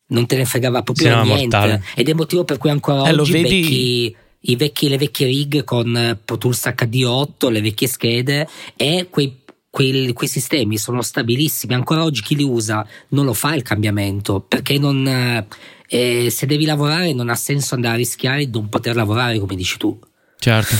[0.07, 1.41] Non te ne fregava proprio niente.
[1.43, 1.83] mortale.
[1.95, 5.27] Ed è il motivo per cui ancora Eh, oggi vedi- becchi i vecchi- le vecchie
[5.27, 11.03] rig con eh, Pro Tools HD8, le vecchie schede e quei, quei- quei sistemi sono
[11.03, 11.75] stabilissimi.
[11.75, 15.47] Ancora oggi chi li usa non lo fa il cambiamento perché non,
[15.89, 19.55] eh, se devi lavorare non ha senso andare a rischiare di non poter lavorare come
[19.55, 19.99] dici tu.
[20.39, 20.75] Certo.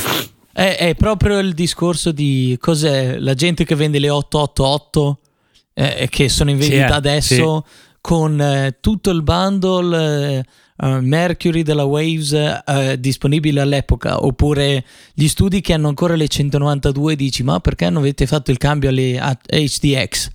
[0.53, 5.19] È, è proprio il discorso di cos'è la gente che vende le 888
[5.75, 7.67] eh, che sono in Sì, vendita eh, adesso
[8.01, 10.45] con eh, tutto il bundle eh,
[10.77, 17.17] eh, Mercury della Waves eh, disponibile all'epoca oppure gli studi che hanno ancora le 192
[17.17, 20.31] dici ma perché non avete fatto il cambio alle HDX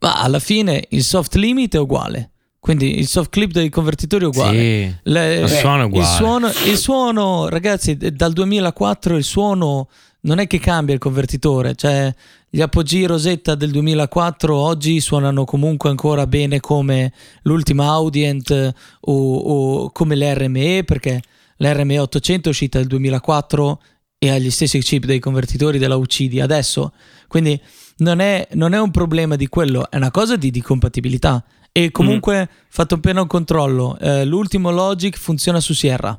[0.00, 2.30] ma alla fine il soft limit è uguale
[2.60, 4.94] quindi il soft clip dei convertitori è uguale Sì.
[5.04, 6.16] le- Il suono è il uguale.
[6.16, 9.88] suono, il suono, ragazzi, dal 2004 il suono
[10.22, 12.14] non è che cambia il convertitore, cioè
[12.50, 19.90] gli Apogee Rosetta del 2004 oggi suonano comunque ancora bene come l'ultima Audient o, o
[19.92, 21.22] come l'RME perché
[21.56, 23.80] l'RME 800 è uscita nel 2004
[24.18, 26.92] e ha gli stessi chip dei convertitori della UC di adesso.
[27.26, 27.58] Quindi
[27.98, 31.42] non è, non è, un problema di quello, è una cosa di, di compatibilità.
[31.72, 32.54] E comunque, mm.
[32.68, 36.18] fatto appena un controllo, eh, l'ultimo Logic funziona su Sierra.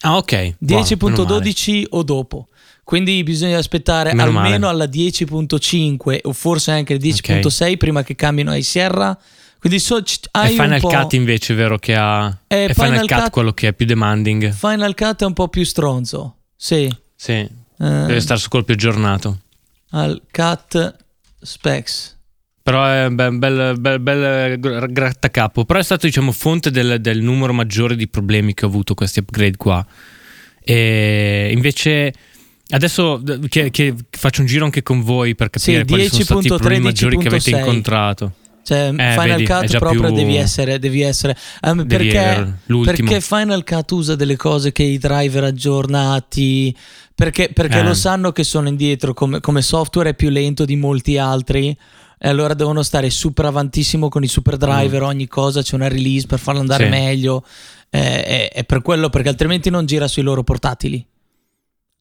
[0.00, 0.56] Ah, ok.
[0.64, 2.48] 10.12 wow, o dopo.
[2.84, 4.84] Quindi bisogna aspettare meno almeno male.
[4.84, 7.76] alla 10.5 o forse anche il 10.6 okay.
[7.76, 9.18] prima che cambino ai Sierra.
[9.58, 10.00] Quindi so,
[10.32, 12.28] hai è Final Cut invece, vero che ha...
[12.46, 14.52] È, è Final, Final Cut, Cut quello che è più demanding.
[14.52, 16.36] Final Cut è un po' più stronzo.
[16.54, 16.88] Sì.
[17.16, 17.32] Sì.
[17.32, 19.40] Eh, Deve stare su colpo aggiornato.
[19.90, 20.96] Al Cut
[21.40, 22.15] Specs.
[22.66, 24.58] Però è un bel, bel, bel, bel,
[24.90, 25.64] grattacapo.
[25.64, 29.20] Però è stato, diciamo, fonte del, del, numero maggiore di problemi che ho avuto questi
[29.20, 29.86] upgrade qua.
[30.64, 32.12] E invece.
[32.68, 36.46] Adesso che, che faccio un giro anche con voi per capire sì, quali sono stati
[36.46, 38.32] i problemi maggiori che avete incontrato.
[38.64, 40.14] Cioè, eh, Final vedi, Cut proprio più...
[40.16, 44.98] devi essere, devi essere um, devi perché, perché, Final Cut usa delle cose che i
[44.98, 46.76] driver aggiornati,
[47.14, 47.84] perché, perché eh.
[47.84, 51.76] lo sanno che sono indietro come, come software è più lento di molti altri
[52.18, 55.06] e allora devono stare super avantissimo con i super driver, mm.
[55.06, 56.90] ogni cosa c'è una release per farlo andare sì.
[56.90, 57.44] meglio.
[57.90, 61.06] Eh, è, è, per quello, perché altrimenti non gira sui loro portatili.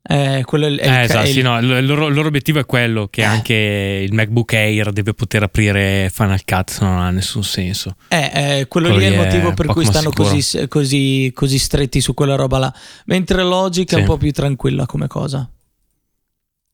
[0.08, 3.21] Eh, quello è, eh, esatto, sì, no, il, loro, il, loro, obiettivo è quello che
[3.21, 3.25] eh.
[3.25, 7.95] anche il MacBook Air deve poter aprire Final Cut, non ha nessun senso.
[8.10, 12.01] Eh, eh quello, quello, lì è il motivo per cui stanno così, così, così, stretti
[12.01, 12.73] su quella roba là.
[13.06, 13.95] Mentre Logic sì.
[13.95, 15.49] è un po' più tranquilla come cosa.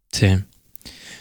[0.09, 0.49] Sì.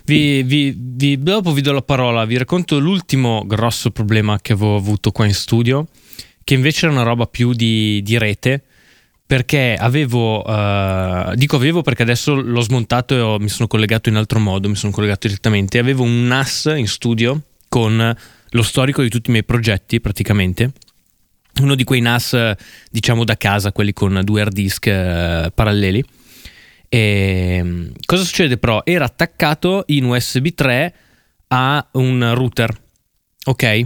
[0.05, 4.77] Vi, vi, vi, dopo vi do la parola, vi racconto l'ultimo grosso problema che avevo
[4.77, 5.87] avuto qua in studio,
[6.43, 8.63] che invece era una roba più di, di rete,
[9.27, 14.17] perché avevo, uh, dico avevo perché adesso l'ho smontato e ho, mi sono collegato in
[14.17, 18.17] altro modo, mi sono collegato direttamente, avevo un NAS in studio con
[18.53, 20.73] lo storico di tutti i miei progetti praticamente.
[21.61, 22.55] Uno di quei NAS
[22.91, 26.05] diciamo da casa, quelli con due hard disk uh, paralleli
[26.93, 28.83] e, ehm, cosa succede però?
[28.85, 30.95] Era attaccato in USB 3
[31.49, 32.77] a un router,
[33.45, 33.85] ok?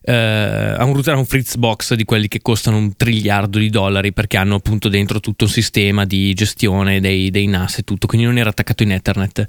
[0.00, 4.12] Uh, a un router, a un Fritzbox di quelli che costano un triliardo di dollari
[4.12, 8.26] perché hanno appunto dentro tutto un sistema di gestione dei, dei NAS e tutto, quindi
[8.26, 9.44] non era attaccato in Ethernet.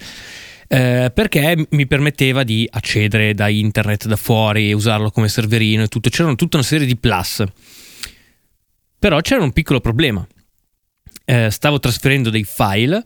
[0.70, 5.88] Uh, perché mi permetteva di accedere da internet da fuori e usarlo come serverino e
[5.88, 7.44] tutto, c'erano tutta una serie di plus.
[8.98, 10.26] Però c'era un piccolo problema
[11.30, 13.04] eh, stavo trasferendo dei file,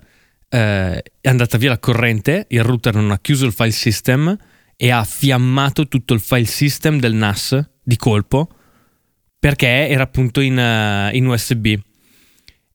[0.47, 4.37] eh, è andata via la corrente, il router non ha chiuso il file system
[4.77, 8.47] e ha fiammato tutto il file system del NAS di colpo
[9.37, 11.77] perché era appunto in, uh, in USB.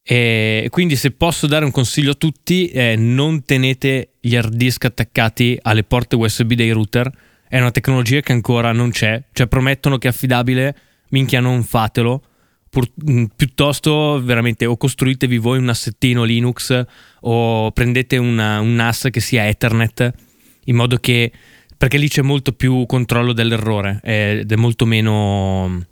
[0.02, 4.84] E quindi se posso dare un consiglio a tutti, eh, non tenete gli hard disk
[4.84, 7.10] attaccati alle porte USB dei router,
[7.48, 10.76] è una tecnologia che ancora non c'è, cioè promettono che è affidabile,
[11.08, 12.22] minchia non fatelo,
[12.70, 16.84] Pur, mm, piuttosto veramente o costruitevi voi un assettino Linux
[17.20, 20.12] o prendete una, un NAS che sia Ethernet
[20.64, 21.32] in modo che
[21.76, 25.86] perché lì c'è molto più controllo dell'errore ed è molto meno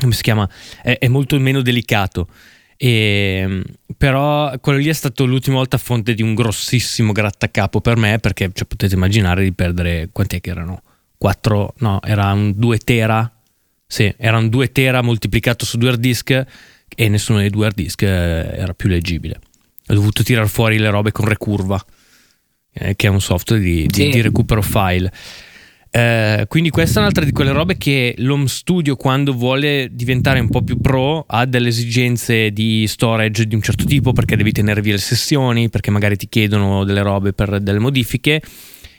[0.00, 0.48] come si chiama?
[0.80, 2.28] È, è molto meno delicato.
[2.76, 3.64] E,
[3.96, 8.50] però quello lì è stato l'ultima volta fonte di un grossissimo grattacapo per me perché
[8.54, 10.82] cioè, potete immaginare di perdere quanti che erano?
[11.18, 13.37] 4 no era un 2 tera
[13.90, 16.44] sì, erano due tera moltiplicato su due hard disk
[16.94, 19.40] e nessuno dei due hard disk eh, era più leggibile.
[19.88, 21.82] Ho dovuto tirare fuori le robe con Recurva,
[22.74, 24.08] eh, che è un software di, di, sì.
[24.10, 25.10] di recupero file.
[25.90, 30.50] Eh, quindi questa è un'altra di quelle robe che l'home studio quando vuole diventare un
[30.50, 34.82] po' più pro ha delle esigenze di storage di un certo tipo perché devi tenere
[34.82, 38.42] via le sessioni, perché magari ti chiedono delle robe per delle modifiche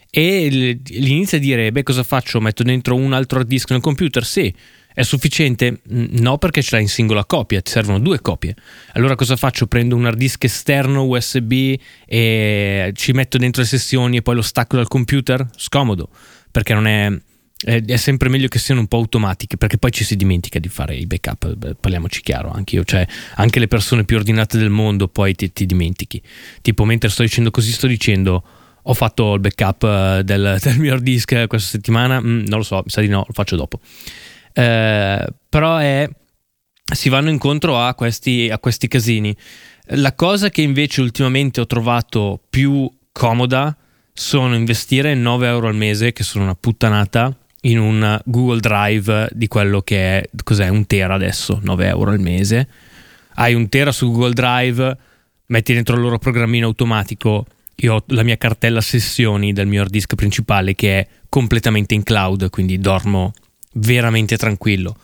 [0.09, 2.41] e l'inizia a dire beh cosa faccio?
[2.41, 4.25] Metto dentro un altro hard disk nel computer?
[4.25, 4.51] Sì
[4.99, 5.79] è sufficiente?
[5.85, 8.53] No, perché ce l'hai in singola copia, ti servono due copie.
[8.95, 9.65] Allora cosa faccio?
[9.65, 14.41] Prendo un hard disk esterno USB e ci metto dentro le sessioni e poi lo
[14.41, 15.47] stacco dal computer?
[15.55, 16.09] Scomodo,
[16.51, 17.09] perché non è,
[17.63, 20.97] è, sempre meglio che siano un po' automatiche, perché poi ci si dimentica di fare
[20.97, 25.33] i backup, parliamoci chiaro, anche io, cioè anche le persone più ordinate del mondo poi
[25.33, 26.21] ti, ti dimentichi.
[26.61, 28.43] Tipo, mentre sto dicendo così, sto dicendo
[28.81, 32.63] ho fatto il backup eh, del, del mio hard disk questa settimana, mm, non lo
[32.63, 33.79] so, mi sa di no, lo faccio dopo.
[34.59, 36.09] Eh, però è,
[36.93, 39.35] si vanno incontro a questi, a questi casini.
[39.93, 43.75] La cosa che invece ultimamente ho trovato più comoda
[44.13, 49.47] sono investire 9 euro al mese, che sono una puttanata, in un Google Drive di
[49.47, 52.67] quello che è, cos'è, un tera adesso, 9 euro al mese.
[53.35, 54.97] Hai un tera su Google Drive,
[55.47, 57.45] metti dentro il loro programmino automatico
[57.81, 62.03] io ho la mia cartella sessioni del mio hard disk principale che è completamente in
[62.03, 63.31] cloud, quindi dormo
[63.73, 64.95] veramente tranquillo.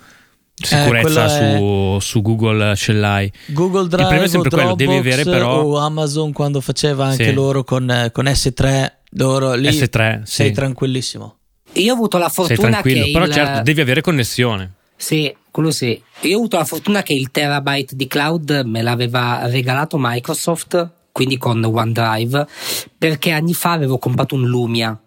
[0.57, 3.31] Sicurezza Eh, su, su Google ce l'hai.
[3.47, 7.25] Google Drive problema è sempre o quello, devi avere però- o Amazon quando faceva anche
[7.25, 7.33] Sì.
[7.33, 10.53] loro con, eh, con S3, loro lì S3, sei sì.
[10.53, 11.35] tranquillissimo.
[11.73, 14.73] Io ho avuto la Sei fortuna tranquillo, che però il, certo devi avere connessione.
[14.95, 16.01] Sì, quello sì.
[16.21, 21.37] Io ho avuto la fortuna che il terabyte di cloud me l'aveva regalato Microsoft, quindi
[21.37, 22.47] con OneDrive,
[22.97, 24.97] perché anni fa avevo comprato un Lumia.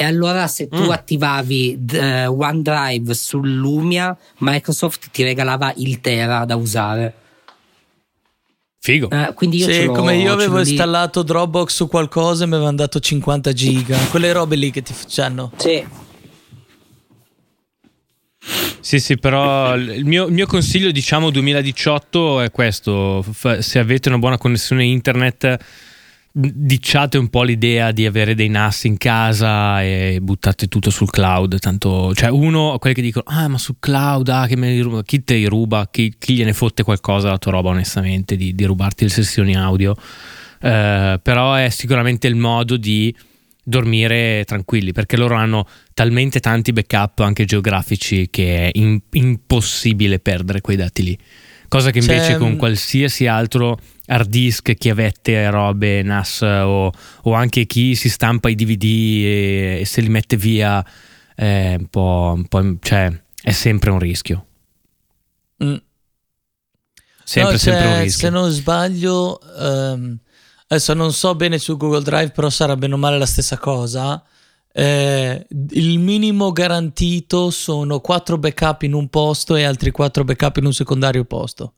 [0.00, 0.90] E allora se tu Mm.
[0.90, 7.14] attivavi eh, OneDrive sul Lumia, Microsoft ti regalava il tera da usare.
[8.78, 9.10] Figo.
[9.10, 12.98] Eh, quindi io Sì, come io avevo installato Dropbox su qualcosa e mi avevano dato
[12.98, 15.52] 50 giga, quelle robe lì che ti facciano.
[15.56, 15.86] Sì.
[18.80, 23.22] Sì, sì, però il mio, il mio consiglio, diciamo, 2018 è questo.
[23.22, 25.58] F- se avete una buona connessione internet,
[26.32, 31.58] diciate un po' l'idea di avere dei NAS in casa e buttate tutto sul cloud.
[31.58, 35.02] Tanto, cioè, uno, quelli che dicono, ah, ma sul cloud, ah, che me li ruba.
[35.02, 35.88] Chi te li ruba?
[35.90, 39.94] Chi, chi gliene fotte qualcosa la tua roba, onestamente, di, di rubarti le sessioni audio?
[40.60, 43.14] Eh, però è sicuramente il modo di
[43.62, 50.60] dormire tranquilli perché loro hanno talmente tanti backup anche geografici che è in- impossibile perdere
[50.60, 51.18] quei dati lì.
[51.70, 56.90] Cosa che invece C'è- con qualsiasi altro hard disk, chiavette, robe, NAS o,
[57.22, 60.84] o anche chi si stampa i DVD e, e se li mette via
[61.32, 63.08] è un po', un po'- cioè
[63.40, 64.46] è sempre un rischio.
[65.62, 65.76] Mm.
[67.22, 68.26] Sempre, No, sempre un rischio.
[68.26, 70.18] Se non sbaglio, ehm,
[70.66, 74.20] adesso non so bene su Google Drive, però sarà bene o male la stessa cosa.
[74.72, 80.66] Eh, il minimo garantito sono 4 backup in un posto e altri 4 backup in
[80.66, 81.74] un secondario posto.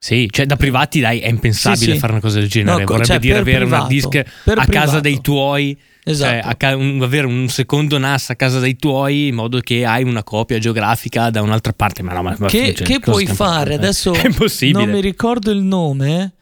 [0.00, 1.98] Sì, cioè da privati dai, è impensabile Sì, sì.
[1.98, 2.78] fare una cosa del genere.
[2.78, 3.86] No, Vorrebbe cioè, dire avere privato.
[3.88, 4.08] disk
[4.44, 5.00] Per a casa privato.
[5.00, 6.40] dei tuoi, Esatto.
[6.42, 10.04] cioè ca- un- avere un secondo NAS a casa dei tuoi in modo che hai
[10.04, 12.04] una copia geografica da un'altra parte.
[12.04, 14.84] Ma no, ma, ma- che, cioè, che puoi fare adesso impossibile.
[14.84, 16.34] non mi ricordo il nome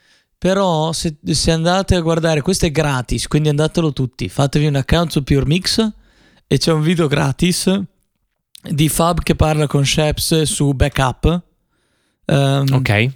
[0.46, 5.10] però se, se andate a guardare questo è gratis quindi andatelo tutti fatevi un account
[5.10, 5.92] su Pure Mix
[6.46, 7.80] e c'è un video gratis
[8.62, 11.42] di Fab che parla con Sheps su backup
[12.28, 13.10] Ehm, Ok,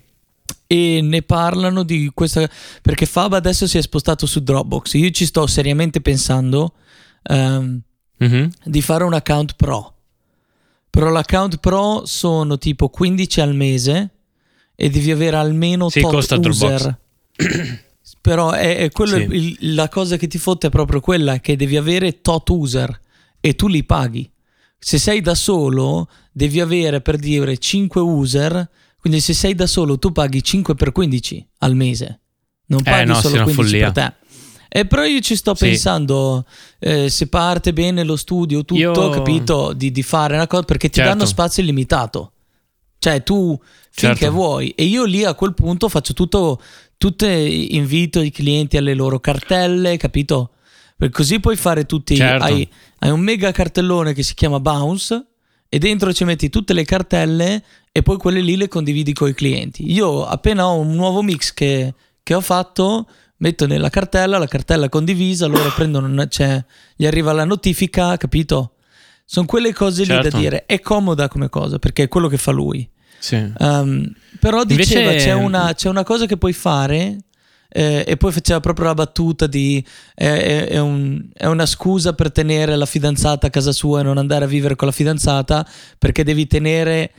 [0.69, 2.49] e ne parlano di questa
[2.83, 6.73] perché Fab adesso si è spostato su Dropbox io ci sto seriamente pensando
[7.23, 7.81] ehm,
[8.19, 8.51] Mhm.
[8.65, 9.95] di fare un account pro.
[10.91, 14.11] Però l'account pro sono tipo 15 al mese
[14.75, 16.99] e devi avere almeno Sì, tot costa user.
[18.21, 19.23] Però è, è quello Sì.
[19.31, 23.01] il- la cosa che ti fotte è proprio quella che devi avere tot user
[23.41, 24.31] e tu li paghi.
[24.79, 29.99] Se sei da solo devi avere per dire 5 user, quindi se sei da solo
[29.99, 32.21] tu paghi 5 per 15 al mese.
[32.67, 33.93] Non Eh, paghi no, sì, solo è una 15 follia.
[33.93, 34.19] per te.
[34.73, 35.65] E però io ci sto Sì.
[35.67, 36.45] pensando,
[36.79, 40.89] eh, se parte bene lo studio, tutto, Io- capito, di, di fare una cosa, perché
[40.89, 41.11] ti Certo.
[41.11, 42.33] danno spazio illimitato.
[42.99, 43.59] Cioè tu
[43.91, 44.35] finché Certo.
[44.35, 44.71] vuoi.
[44.71, 46.61] E io lì a quel punto faccio tutto,
[47.01, 50.51] tutte, invito i clienti alle loro cartelle, capito?
[50.99, 52.45] Per così puoi fare tutti, Certo.
[52.45, 55.29] hai, hai un mega cartellone che si chiama Bounce
[55.67, 59.33] e dentro ci metti tutte le cartelle e poi quelle lì le condividi con i
[59.35, 59.91] clienti.
[59.91, 63.09] Io appena ho un nuovo mix che, che ho fatto,
[63.39, 66.63] metto nella cartella, la cartella è condivisa, loro prendono, una- cioè,
[66.95, 68.73] gli arriva la notifica, capito?
[69.25, 70.37] Sono quelle cose lì da Certo.
[70.37, 70.67] dire.
[70.67, 72.87] È comoda come cosa perché è quello che fa lui.
[73.21, 73.37] Sì.
[73.59, 77.19] Um, però Invece- diceva c'è, una, c'è una cosa che puoi fare
[77.73, 82.33] eh, e poi faceva proprio la battuta di è, è- un- è una scusa per
[82.33, 85.65] tenere la fidanzata a casa sua e non andare a vivere con la fidanzata
[85.99, 87.13] perché devi tenere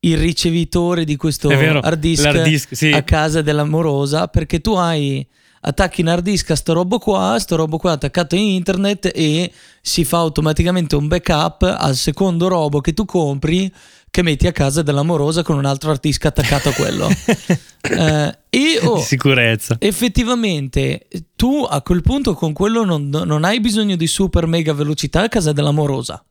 [0.00, 2.92] il ricevitore di questo vero, hard disk, disk, sì.
[2.92, 5.26] a casa dell'amorosa perché tu hai
[5.60, 9.50] attacchi in hard disk a sto robo qua, sto robo qua attaccato in internet e
[9.82, 13.70] si fa automaticamente un backup al secondo robo che tu compri
[14.10, 17.08] che metti a casa dell'amorosa con un altro disk attaccato a quello.
[17.80, 19.76] Eh, e oh, sicurezza.
[19.78, 25.22] effettivamente tu a quel punto con quello non, non hai bisogno di super mega velocità
[25.22, 26.22] a casa dell'amorosa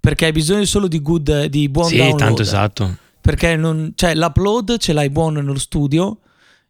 [0.00, 2.96] perché hai bisogno solo di good di buon Sì, download tanto esatto.
[3.20, 6.20] perché non, cioè, l'upload ce l'hai buono nello studio,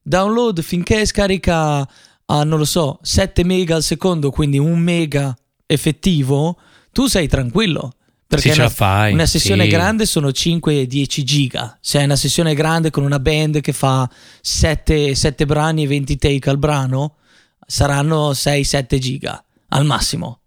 [0.03, 1.87] download finché scarica
[2.27, 6.57] a non lo so 7 mega al secondo, quindi un mega effettivo,
[6.93, 7.93] tu sei tranquillo.
[8.29, 9.71] Perché Sì, ce la una, fai, una sessione sì.
[9.71, 11.79] grande sono 5-10 giga.
[11.81, 14.09] Se hai una sessione grande con una band che fa
[14.41, 17.17] 7, 7 brani e 20 take al brano,
[17.65, 20.41] saranno 6-7 giga al massimo.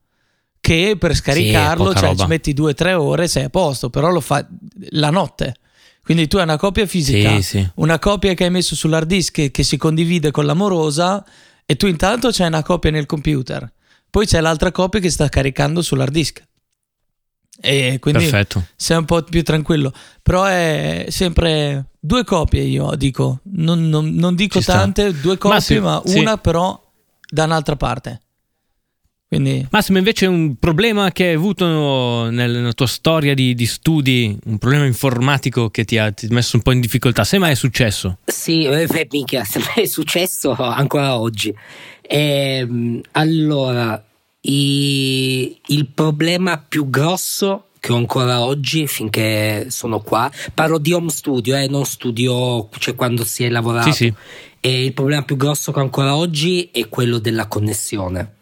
[0.60, 4.46] Che per scaricarlo poca cioè, ci metti 2-3 ore sei a posto, però lo fa
[4.89, 5.56] la notte.
[6.04, 7.70] Quindi tu hai una copia fisica, Sì, sì.
[7.76, 11.24] una copia che hai messo sull'hard disk che, che si condivide con l'amorosa
[11.65, 13.72] e tu intanto c'hai una copia nel computer,
[14.10, 16.44] poi c'è l'altra copia che sta caricando sull'hard disk.
[17.62, 18.65] E quindi Perfetto.
[18.76, 19.91] sei un po' più tranquillo.
[20.24, 23.39] Però è sempre due copie, io dico.
[23.43, 24.74] Non, non- non dico Ci sta.
[24.74, 26.19] tante, due copie, sì, ma sì.
[26.19, 26.82] una però
[27.30, 28.22] da un'altra parte.
[29.28, 31.67] Quindi Massimo, invece un problema che hai avuto
[32.32, 36.56] nel- nella tua storia di, di studi, un problema informatico che ti ha, ti messo
[36.56, 38.17] un po' in difficoltà, se mai è successo?
[38.26, 41.54] Sì, eh, beh, minchia, se è successo ancora oggi.
[42.02, 44.04] Ehm, allora,
[44.41, 51.10] i- il problema più grosso che ho ancora oggi finché sono qua, parlo di home
[51.10, 53.91] studio, eh, non studio, cioè quando si è lavorato.
[53.91, 54.13] Sì, sì.
[54.60, 58.36] E il problema più grosso che ho ancora oggi è quello della connessione.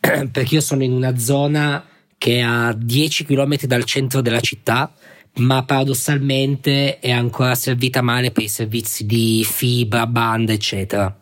[0.00, 1.82] Perché io sono in una zona
[2.18, 4.92] che è a 10 km dal centro della città,
[5.36, 11.14] ma paradossalmente è ancora servita male per i servizi di fibra, banda, eccetera.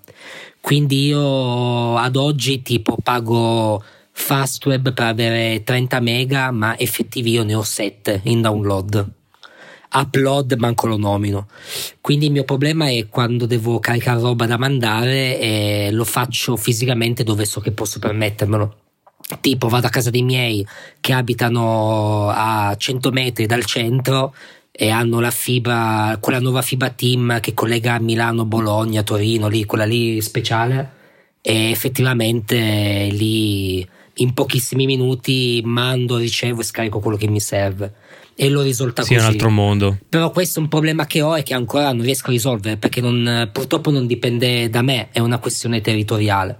[0.60, 3.82] Quindi io ad oggi tipo pago
[4.12, 9.10] Fastweb per avere 30 mega, ma effettivi io ne ho 7 in download.
[9.94, 11.48] Upload manco lo nomino.
[12.00, 17.24] Quindi il mio problema è quando devo caricare roba da mandare e lo faccio fisicamente
[17.24, 18.76] dove so che posso permettermelo.
[19.40, 20.66] Tipo vado a casa dei miei
[21.00, 24.34] che abitano a 100 metri dal centro
[24.70, 29.84] e hanno la fibra, quella nuova fibra team che collega Milano, Bologna, Torino, lì, quella
[29.84, 31.00] lì speciale.
[31.42, 37.94] E effettivamente lì in pochissimi minuti mando, ricevo e scarico quello che mi serve.
[38.34, 39.26] E l'ho risolta Sì, è così.
[39.28, 39.98] un altro mondo.
[40.08, 43.00] Però questo è un problema che ho e che ancora non riesco a risolvere perché
[43.00, 46.58] non- purtroppo non dipende da me, è una questione territoriale.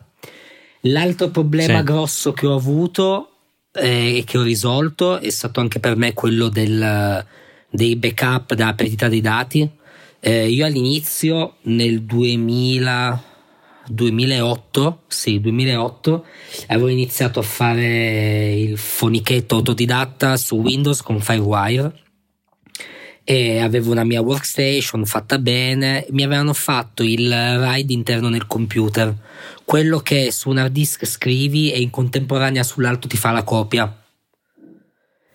[0.87, 1.85] L'altro problema Sì.
[1.85, 3.29] grosso che ho avuto
[3.75, 7.25] eh, e che ho risolto è stato anche per me quello del-
[7.71, 9.67] dei backup della perdita dei dati.
[10.21, 13.23] Eh, io all'inizio, nel 2000,
[13.87, 16.25] 2008, sì, 2008,
[16.69, 22.01] avevo iniziato a fare il fonichetto autodidatta su Windows con Firewire
[23.25, 29.15] e avevo una mia workstation fatta bene, mi avevano fatto il RAID interno nel computer,
[29.65, 33.97] quello che su un hard disk scrivi e in contemporanea sull'altro ti fa la copia.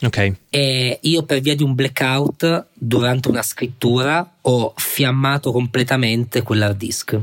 [0.02, 0.36] Ok.
[0.50, 7.20] E io per via di un blackout durante una scrittura ho fiammato completamente quell'hard disk.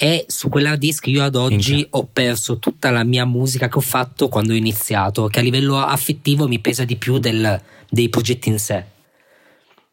[0.00, 1.86] E su quell'hard disk io ad oggi Minchia.
[1.90, 5.76] ho perso tutta la mia musica che ho fatto quando ho iniziato, che a livello
[5.78, 8.84] affettivo mi pesa di più del- dei progetti in sé.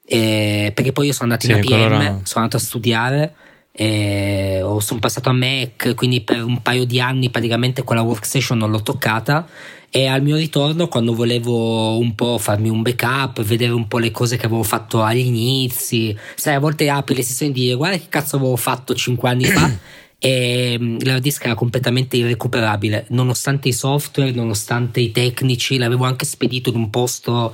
[0.05, 3.33] E- perché poi io sono andato in Sì, APM, allora- sono andato a studiare,
[3.71, 8.69] e sono passato a Mac, quindi per un paio di anni praticamente quella workstation non
[8.69, 9.47] l'ho toccata.
[9.89, 14.11] E al mio ritorno, quando volevo un po' farmi un backup, vedere un po' le
[14.11, 17.97] cose che avevo fatto agli inizi, sai, a volte apri le sessioni e dire guarda
[17.97, 19.71] che cazzo avevo fatto 5 anni fa.
[20.17, 26.25] E mm, l'hard disk era completamente irrecuperabile, nonostante i software, nonostante i tecnici, l'avevo anche
[26.25, 27.53] spedito in un posto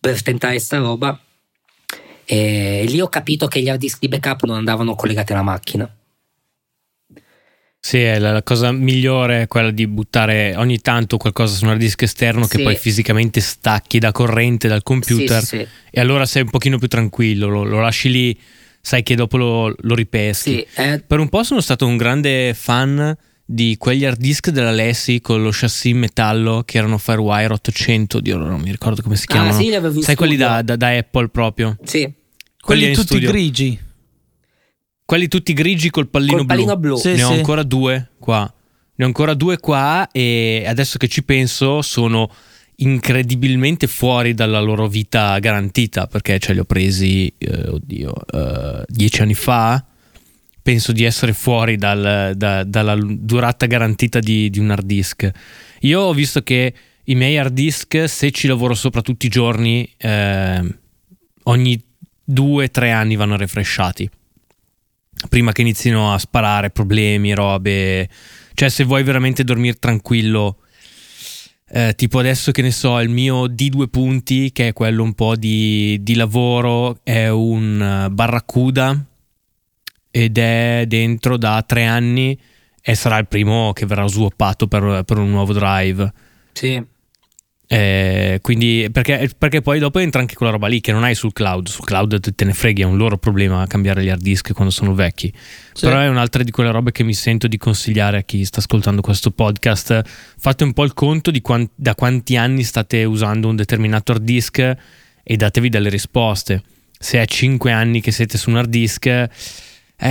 [0.00, 1.16] per tentare sta roba.
[2.24, 5.88] E lì ho capito che gli hard disk di backup non andavano collegati alla macchina.
[7.82, 11.70] Sì, è la, la cosa migliore è quella di buttare ogni tanto qualcosa su un
[11.70, 12.62] hard disk esterno che Sì.
[12.62, 16.88] poi fisicamente stacchi da corrente dal computer Sì, sì, e allora sei un pochino più
[16.88, 18.38] tranquillo, lo, lo lasci lì,
[18.82, 20.64] sai che dopo lo, lo ripeschi.
[20.76, 23.16] eh, Per un po' sono stato un grande fan
[23.46, 28.20] di quegli hard disk della Lessi con lo chassis in metallo che erano Firewire 800,
[28.20, 29.54] Dio, non mi ricordo come si Ah, chiamano.
[29.54, 31.76] sì, li avevo in sai quelli da, da- da Apple proprio.
[31.82, 32.08] sì.
[32.60, 33.30] quelli in tutti studio.
[33.30, 33.88] grigi.
[35.10, 36.94] Quelli tutti grigi col pallino Col pallino blu.
[36.94, 37.38] Sì, ne ho sì.
[37.38, 38.42] ancora due qua.
[38.94, 42.30] Ne ho ancora due qua e adesso che ci penso sono
[42.76, 49.22] incredibilmente fuori dalla loro vita garantita perché ce li ho presi, eh, oddio, eh, dieci
[49.22, 49.84] anni fa.
[50.62, 55.28] Penso di essere fuori dal- da- dalla durata garantita di, di un hard disk.
[55.80, 59.92] Io ho visto che i miei hard disk, se ci lavoro sopra tutti i giorni,
[59.96, 60.74] eh,
[61.42, 61.82] ogni
[62.22, 64.08] due o tre anni vanno refreshati
[65.28, 68.08] prima che inizino a sparare problemi, robe.
[68.54, 70.58] Cioè, se vuoi veramente dormire tranquillo,
[71.68, 75.36] eh, tipo adesso che ne so, il mio D2 punti, che è quello un po'
[75.36, 79.04] di, di lavoro, è un eh, Barracuda
[80.10, 82.36] ed è dentro da tre anni
[82.82, 86.12] e sarà il primo che verrà swappato per, per un nuovo drive.
[86.52, 86.98] sì.
[87.72, 91.32] Eh, quindi perché, perché poi dopo entra anche quella roba lì che non hai sul
[91.32, 91.68] cloud.
[91.68, 94.92] Sul cloud te ne freghi, è un loro problema cambiare gli hard disk quando sono
[94.92, 95.32] vecchi.
[95.72, 95.86] Sì.
[95.86, 99.02] Però è un'altra di quelle robe che mi sento di consigliare a chi sta ascoltando
[99.02, 100.02] questo podcast.
[100.36, 104.24] Fate un po' il conto di quan- da quanti anni state usando un determinato hard
[104.24, 106.64] disk e datevi delle risposte.
[106.98, 109.28] Se è 5 anni che siete su un hard disk, eh,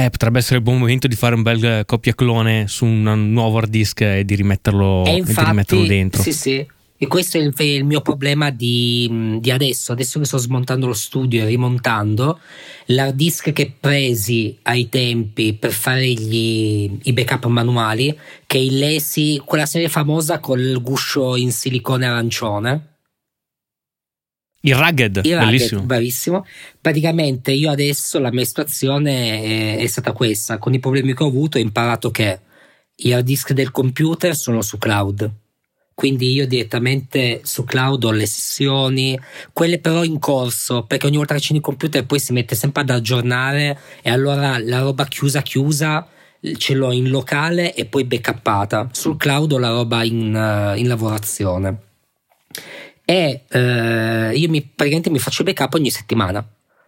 [0.10, 3.70] potrebbe essere il buon momento di fare un bel copia clone su un nuovo hard
[3.70, 6.22] disk e di rimetterlo, E e infatti, di rimetterlo dentro.
[6.22, 6.66] Sì, sì.
[7.02, 9.94] E questo è il, il mio problema di, di adesso.
[9.94, 12.42] Adesso che sto smontando lo studio e rimontando,
[12.88, 18.14] l'hard disk che presi ai tempi per fare gli, i backup manuali,
[18.46, 22.88] che è il Lesi, quella serie famosa col guscio in silicone arancione.
[24.62, 25.82] Il rugged, Il Rugged, bellissimo.
[25.84, 26.46] bravissimo.
[26.82, 30.58] Praticamente io adesso la mia situazione è, è stata questa.
[30.58, 32.42] Con i problemi che ho avuto ho imparato che
[32.94, 35.32] gli hard disk del computer sono su cloud.
[36.00, 39.20] Quindi io direttamente su cloud ho le sessioni,
[39.52, 42.84] quelle però in corso, perché ogni volta che c'è il computer poi si mette sempre
[42.84, 46.08] ad aggiornare e allora la roba chiusa chiusa
[46.56, 48.88] ce l'ho in locale e poi backuppata.
[48.94, 51.80] Sul cloud ho la roba in, eh, in lavorazione
[53.04, 56.42] e eh, io mi, praticamente mi faccio backup ogni settimana.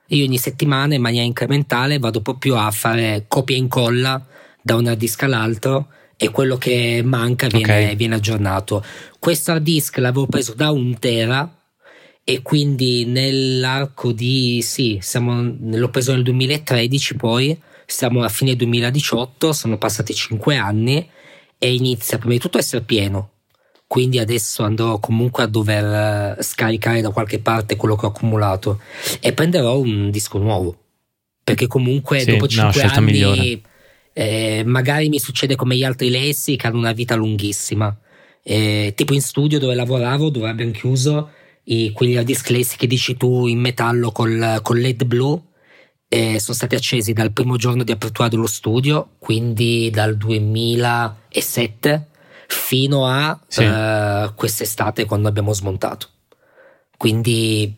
[0.07, 4.25] Io ogni settimana in maniera incrementale vado proprio a fare copia e incolla
[4.61, 5.87] da un hard disk all'altro
[6.23, 7.95] e quello che manca viene, Ok.
[7.95, 8.85] viene aggiornato.
[9.17, 11.51] Questo hard disk l'avevo preso da un tera
[12.23, 19.51] e quindi nell'arco di sì, siamo, l'ho preso nel 2013 poi, siamo a fine 2018,
[19.51, 21.09] sono passati 5 anni
[21.57, 23.31] e inizia prima di tutto a essere pieno.
[23.87, 28.79] Quindi adesso andrò comunque a dover eh, scaricare da qualche parte quello che ho accumulato
[29.19, 30.77] e prenderò un disco nuovo.
[31.43, 33.61] Perché comunque Sì, dopo no, 5 scelta anni migliore.
[34.13, 37.95] Eh, magari mi succede come gli altri lessi che hanno una vita lunghissima.
[38.43, 41.29] Eh, tipo in studio dove lavoravo, dove abbiamo chiuso
[41.65, 45.41] i, quegli hard disk lessi che dici tu in metallo col, col LED blu.
[46.13, 52.07] eh, sono stati accesi dal primo giorno di apertura dello studio, quindi dal 2007
[52.47, 53.63] fino a Sì.
[53.63, 56.07] eh, quest'estate quando abbiamo smontato.
[56.97, 57.73] Quindi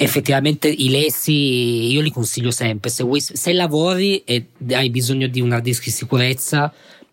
[0.00, 2.88] effettivamente i lessi io li consiglio sempre.
[2.88, 6.72] Se, vuoi- se lavori e hai bisogno di un hard disk di sicurezza,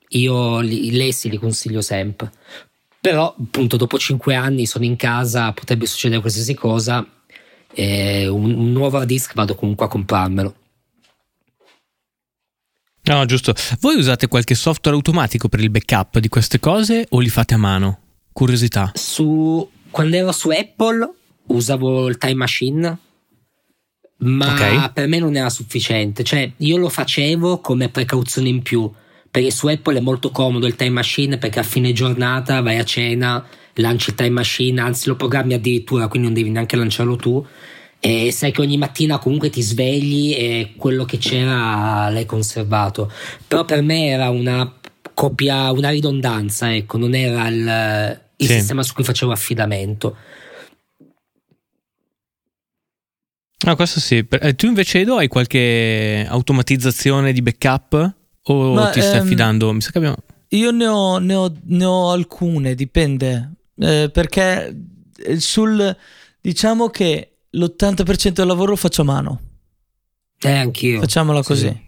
[0.09, 2.31] io li- i lessi li consiglio sempre.
[3.01, 7.05] Però, appunto, dopo 5 anni sono in casa, potrebbe succedere qualsiasi cosa.
[7.77, 10.55] eh, un, un nuovo hard disk vado comunque a comprarmelo.
[13.07, 13.53] No, giusto.
[13.81, 17.57] Voi usate qualche software automatico per il backup di queste cose o li fate a
[17.57, 17.99] mano?
[18.31, 18.91] Curiosità.
[18.95, 21.13] Su, quando ero su Apple
[21.47, 22.97] usavo il Time Machine,
[24.17, 24.91] ma Ok.
[24.93, 26.23] per me non era sufficiente.
[26.23, 28.89] Cioè, io lo facevo come precauzione in più.
[29.29, 32.85] Perché su Apple è molto comodo il Time Machine perché a fine giornata vai a
[32.85, 37.45] cena, lanci il Time Machine, anzi lo programmi addirittura, quindi non devi neanche lanciarlo tu.
[37.99, 43.11] E sai che ogni mattina comunque ti svegli e quello che c'era l'hai conservato.
[43.45, 44.73] Però per me era una
[45.13, 48.53] copia, una ridondanza, ecco, non era il, il Sì.
[48.53, 50.15] sistema su cui facevo affidamento.
[53.65, 54.25] No, questo sì.
[54.29, 58.13] Eh, tu invece Edo hai qualche automatizzazione di backup
[58.43, 59.73] o Ma, ti stai ehm, affidando?
[59.73, 60.17] Mi sa che abbiamo...
[60.49, 63.53] Io ne ho, ne ho- ne ho alcune, dipende.
[63.77, 64.75] Eh, perché
[65.17, 65.95] eh, sul
[66.39, 69.41] diciamo che l'80% del lavoro lo faccio a mano.
[70.41, 70.99] Eh, anch'io.
[70.99, 71.67] Facciamola Sì, così.
[71.67, 71.83] sì.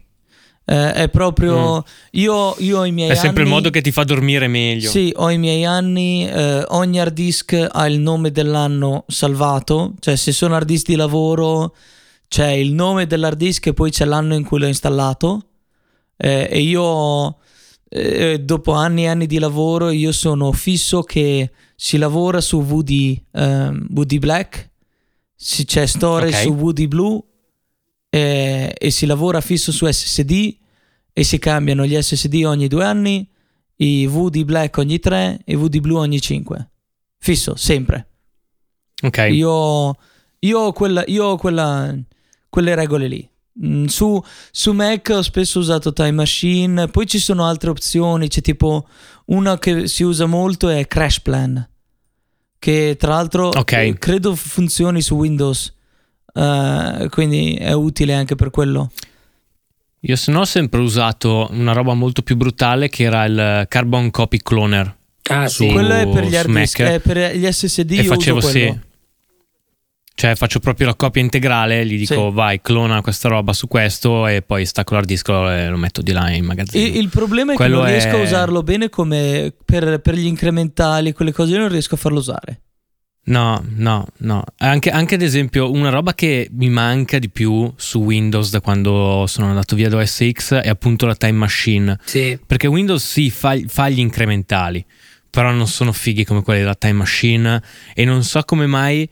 [0.70, 1.82] Eh, è proprio.
[2.12, 3.12] Io, io ho i miei Mm.
[3.12, 4.90] È sempre il anni- modo che ti fa dormire meglio.
[4.90, 6.28] Sì, ho i miei anni.
[6.28, 9.94] eh, ogni hard disk ha il nome dell'anno salvato.
[10.00, 11.74] Cioè, se sono hard disk di lavoro,
[12.28, 15.46] c'è il nome dell'hard disk e poi c'è l'anno in cui l'ho installato.
[16.18, 17.38] Eh, e io,
[17.88, 23.22] eh, dopo anni e anni di lavoro, io sono fisso che si lavora su VD,
[23.32, 24.70] ehm, VD Black,
[25.34, 26.42] si- c'è storage Ok.
[26.42, 27.22] su VD Blue
[28.18, 30.56] eh, e si lavora fisso su SSD
[31.14, 33.28] e si cambiano gli SSD ogni due anni,
[33.78, 36.70] i VD Black ogni tre e i VD Blue ogni cinque.
[37.20, 38.08] Fisso, sempre.
[39.04, 39.28] Ok.
[39.32, 39.96] Io,
[40.40, 41.96] io ho, quella, io ho quella-
[42.50, 43.28] quelle regole lì.
[43.66, 48.42] Mm, Su, su Mac ho spesso usato Time Machine, poi ci sono altre opzioni, c'è
[48.42, 48.88] tipo
[49.26, 51.68] una che si usa molto è Crash Plan,
[52.60, 53.72] che tra l'altro Ok.
[53.74, 55.74] eh, credo funzioni su Windows,
[56.38, 58.92] eh, quindi è utile anche per quello.
[60.02, 64.12] Io se no ho sempre usato una roba molto più brutale che era il Carbon
[64.12, 64.96] Copy Cloner.
[65.30, 65.72] Ah, Su- sì.
[65.72, 68.80] quello è per gli hard disk, è per gli SSD e io facevo uso sì.
[70.20, 72.34] Cioè faccio proprio la copia integrale, gli dico Sì.
[72.34, 76.12] vai, clona questa roba su questo e poi stacco l'hard disk e lo metto di
[76.12, 76.84] là in magazzino.
[76.88, 80.16] Il, il problema è Quello che non riesco a è- usarlo bene come per, per
[80.16, 82.62] gli incrementali, quelle cose io non riesco a farlo usare.
[83.28, 84.44] No, no, no.
[84.60, 89.26] Anche, anche ad esempio una roba che mi manca di più su Windows da quando
[89.28, 92.00] sono andato via da OS X è appunto la Time Machine.
[92.06, 92.40] Sì.
[92.48, 94.84] Perché Windows sì fa, fa gli incrementali,
[95.30, 97.62] però non sono fighi come quelli della Time Machine
[97.94, 99.08] e non so come mai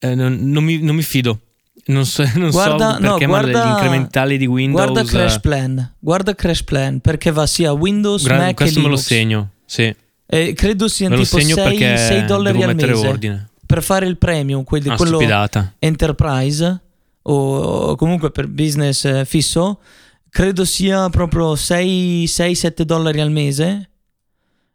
[0.00, 1.40] eh, non, non mi, non mi fido.
[1.86, 4.90] Non so, non Guarda- so no, perché, ma guarda- gli incrementali di Windows.
[4.92, 8.96] Guarda Crash Plan, guarda Crash Plan perché va sia Windows, gra- Mac questo me lo
[8.96, 9.50] segno.
[9.64, 9.94] Sì,
[10.26, 13.48] E credo siano tipo segno 6, perché dollari devo al mese ordine.
[13.64, 15.74] per fare il premium, quelli- Ah, quello stupidata.
[15.78, 16.80] enterprise
[17.22, 19.80] o, o comunque per business eh, fisso.
[20.28, 23.90] Credo sia proprio 6-7 dollari al mese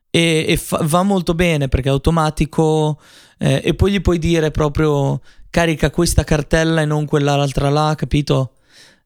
[0.09, 2.99] e, e fa- va molto bene perché è automatico
[3.37, 8.53] eh, e poi gli puoi dire proprio carica questa cartella e non quell'altra là, capito?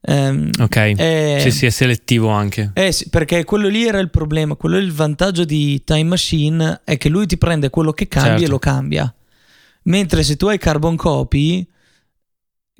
[0.07, 0.75] Ehm, Ok.
[0.77, 2.71] è- Sì, sì, è selettivo anche.
[2.73, 6.81] eh sì, perché quello lì era il problema, quello è il vantaggio di Time Machine
[6.83, 8.43] è che lui ti prende quello che cambi Certo.
[8.45, 9.13] e lo cambia.
[9.83, 11.67] Mentre se tu hai Carbon Copy,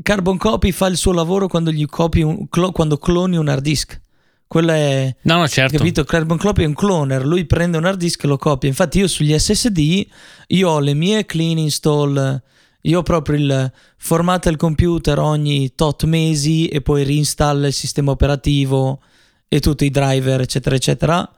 [0.01, 3.61] Carbon Copy fa il suo lavoro quando, gli copi un- clo- quando cloni un hard
[3.63, 3.99] disk.
[4.47, 5.77] Quello è, No, no, certo.
[5.77, 6.03] capito?
[6.03, 8.69] Carbon Copy è un cloner, lui prende un hard disk e lo copia.
[8.69, 10.05] Infatti io sugli SSD,
[10.47, 12.41] io ho le mie clean install,
[12.87, 18.11] io ho proprio il formata il computer ogni tot mesi e poi reinstalla il sistema
[18.11, 18.99] operativo
[19.47, 21.29] e tutti i driver, eccetera, eccetera.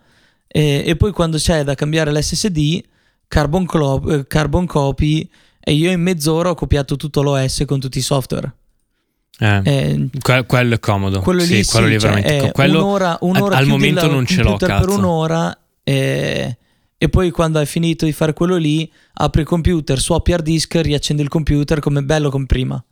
[0.48, 2.82] E, e poi quando c'è da cambiare l'SSD,
[3.28, 5.30] Carbon, Clo- eh, Carbon Copy
[5.60, 8.54] e io in mezz'ora ho copiato tutto l'OS con tutti i software.
[9.39, 11.20] Eh, Eh, que- quello è comodo.
[11.22, 13.70] quello sì, lì quello sì, lì cioè, veramente è co- quello un'ora, un'ora al chiudi
[13.78, 16.58] momento non ce l'ho, per un'ora e,
[16.98, 20.76] e poi quando hai finito di fare quello lì apri il computer, swappi hard disk,
[20.76, 22.84] riaccendi il computer come bello come prima.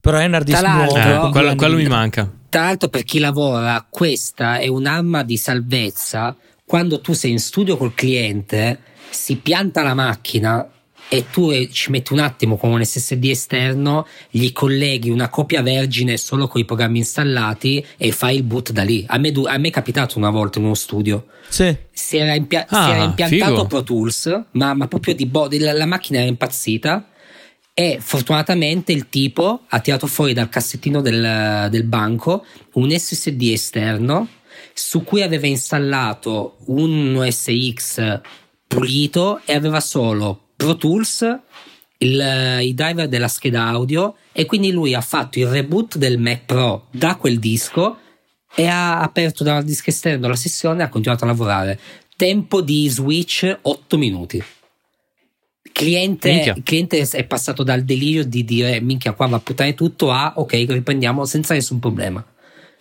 [0.00, 0.96] Però è un hard disk nuovo.
[0.96, 2.30] Eh, quello, quello mi manca.
[2.50, 6.36] Tra l'altro, per chi lavora, questa è un'arma di salvezza.
[6.66, 10.68] Quando tu sei in studio col cliente, si pianta la macchina
[11.08, 15.62] e tu eh, ci metti un attimo con un SSD esterno, gli colleghi una copia
[15.62, 19.04] vergine solo con i programmi installati e fai il boot da lì.
[19.08, 21.26] A me, a me è capitato una volta in uno studio.
[21.48, 21.76] Sì.
[21.92, 23.66] Si era, impia- Ah, si era impiantato figo.
[23.66, 27.08] Pro Tools, ma, ma proprio di body, la, la macchina era impazzita.
[27.76, 32.44] E fortunatamente il tipo ha tirato fuori dal cassettino del, del banco
[32.74, 34.28] un SSD esterno
[34.72, 38.20] su cui aveva installato un OSX
[38.68, 41.38] pulito e aveva solo Pro Tools,
[41.98, 46.44] il- i driver della scheda audio e quindi lui ha fatto il reboot del Mac
[46.44, 47.98] Pro da quel disco
[48.54, 51.78] e ha aperto dal disco esterno la sessione e ha continuato a lavorare.
[52.16, 54.42] Tempo di switch 8 minuti.
[55.72, 60.34] Cliente, cliente è passato dal delirio di dire minchia qua va a puttane tutto a
[60.36, 62.24] ok riprendiamo senza nessun problema.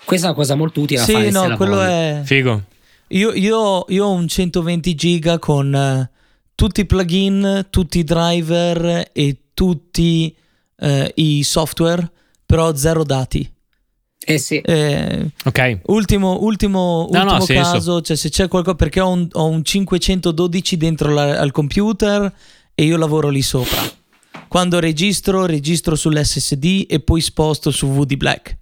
[0.05, 1.91] Questa è una cosa molto utile da Sì, fare se no, quello lavori.
[1.91, 2.21] è...
[2.23, 2.63] Figo.
[3.07, 6.09] Io, io- io ho un 120 giga con eh,
[6.55, 10.35] tutti i plugin, tutti i driver e tutti
[10.77, 12.09] eh, i software,
[12.45, 13.49] però zero dati.
[14.25, 14.57] Eh sì.
[14.59, 15.79] Eh, Ok.
[15.87, 17.71] ultimo ultimo, No, no, ultimo senso.
[17.71, 22.33] caso, cioè se c'è qualcosa, perché ho un, ho un 512 dentro la- al computer
[22.73, 23.81] e io lavoro lì sopra.
[24.47, 28.57] Quando registro, registro sull'SSD e poi sposto su VD Black.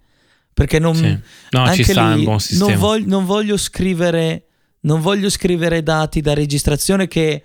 [0.53, 1.17] Perché non, Sì.
[1.51, 2.69] No, anche ci sta, lì un buon sistema.
[2.71, 4.45] Non, voglio, non voglio scrivere
[4.83, 7.43] non voglio scrivere dati da registrazione che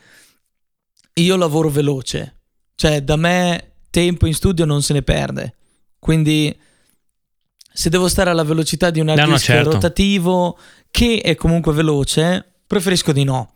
[1.19, 2.35] io lavoro veloce.
[2.75, 5.55] Cioè, da me tempo in studio non se ne perde.
[5.99, 6.55] Quindi
[7.73, 9.73] se devo stare alla velocità di un hard No, no, certo.
[9.73, 10.59] rotativo
[10.91, 13.53] che è comunque veloce, preferisco di no.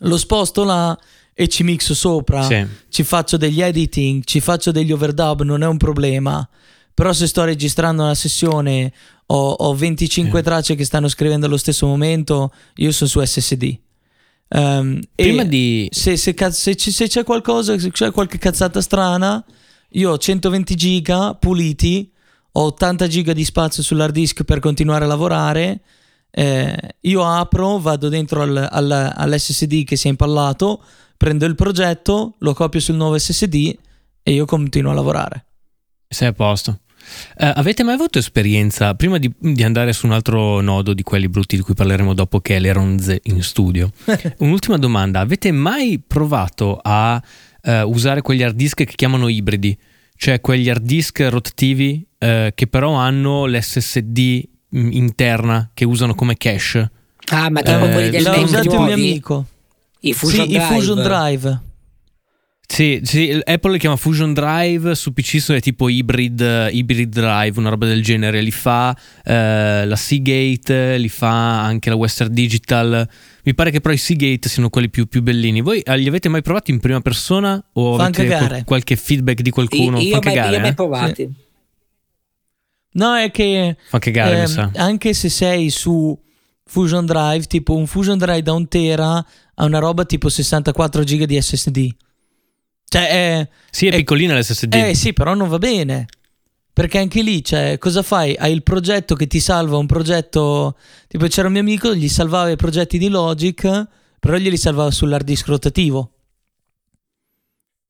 [0.00, 0.98] Lo sposto là
[1.34, 2.66] e ci mixo sopra Sì.
[2.88, 6.46] ci faccio degli editing, ci faccio degli overdub, non è un problema.
[6.94, 8.92] Però se sto registrando una sessione,
[9.26, 10.44] ho, ho 25 Sì.
[10.44, 13.78] tracce che stanno scrivendo allo stesso momento, io sono su SSD.
[14.50, 15.88] Ehm, Prima di...
[15.90, 19.44] se, se se se c'è qualcosa, se c'è qualche cazzata strana,
[19.90, 22.10] io ho 120 giga puliti,
[22.52, 25.80] ho 80 giga di spazio sull'hard disk per continuare a lavorare.
[26.30, 30.82] eh, io apro, vado dentro al- al- all'SSD che si è impallato,
[31.16, 33.76] prendo il progetto, lo copio sul nuovo SSD
[34.22, 35.46] e io continuo a lavorare.
[36.06, 36.80] Sei a posto.
[37.36, 41.28] Eh, avete mai avuto esperienza, prima di, di andare su un altro nodo di quelli
[41.28, 43.90] brutti di cui parleremo dopo, che è le ronze in studio?
[44.38, 47.20] Un'ultima domanda: avete mai provato a
[47.62, 49.76] eh, usare quegli hard disk che chiamano ibridi?
[50.16, 56.36] Cioè quegli hard disk rotativi eh, che però hanno l'SSD mh, interna che usano come
[56.36, 56.90] cache?
[57.30, 59.46] Ah, ma tipo Eh, quelli del L'ha usato un mio amico.
[60.00, 60.64] I Fusion sì, Drive.
[60.64, 61.60] i Fusion Drive.
[62.70, 67.58] Sì, sì, Apple li chiama Fusion Drive, su PC sono tipo hybrid, eh, hybrid Drive,
[67.58, 68.94] una roba del genere, li fa
[69.24, 73.08] eh, la Seagate, li fa anche la Western Digital,
[73.44, 75.62] mi pare che però i Seagate siano quelli più, più bellini.
[75.62, 79.40] Voi eh, li avete mai provati in prima persona o Fan avete qual- qualche feedback
[79.40, 79.98] di qualcuno?
[79.98, 80.74] Io, Fa io, mai, cagare, io mai eh?
[80.74, 81.32] provati.
[82.92, 84.70] No, è che Fa cagare, mi ehm, sa.
[84.74, 86.16] anche se sei su
[86.66, 91.24] Fusion Drive, tipo un Fusion Drive da un tera ha una roba tipo 64 giga
[91.24, 91.88] di SSD.
[92.88, 94.74] Cioè, è, Sì, è è- piccolina l'SSD.
[94.74, 96.06] eh sì, però non va bene.
[96.72, 98.34] Perché anche lì, cioè, cosa fai?
[98.36, 100.76] Hai il progetto che ti salva un progetto.
[101.08, 103.86] Tipo, c'era un mio amico, gli salvava i progetti di Logic,
[104.20, 106.12] però glieli salvava sull'hard disk rotativo.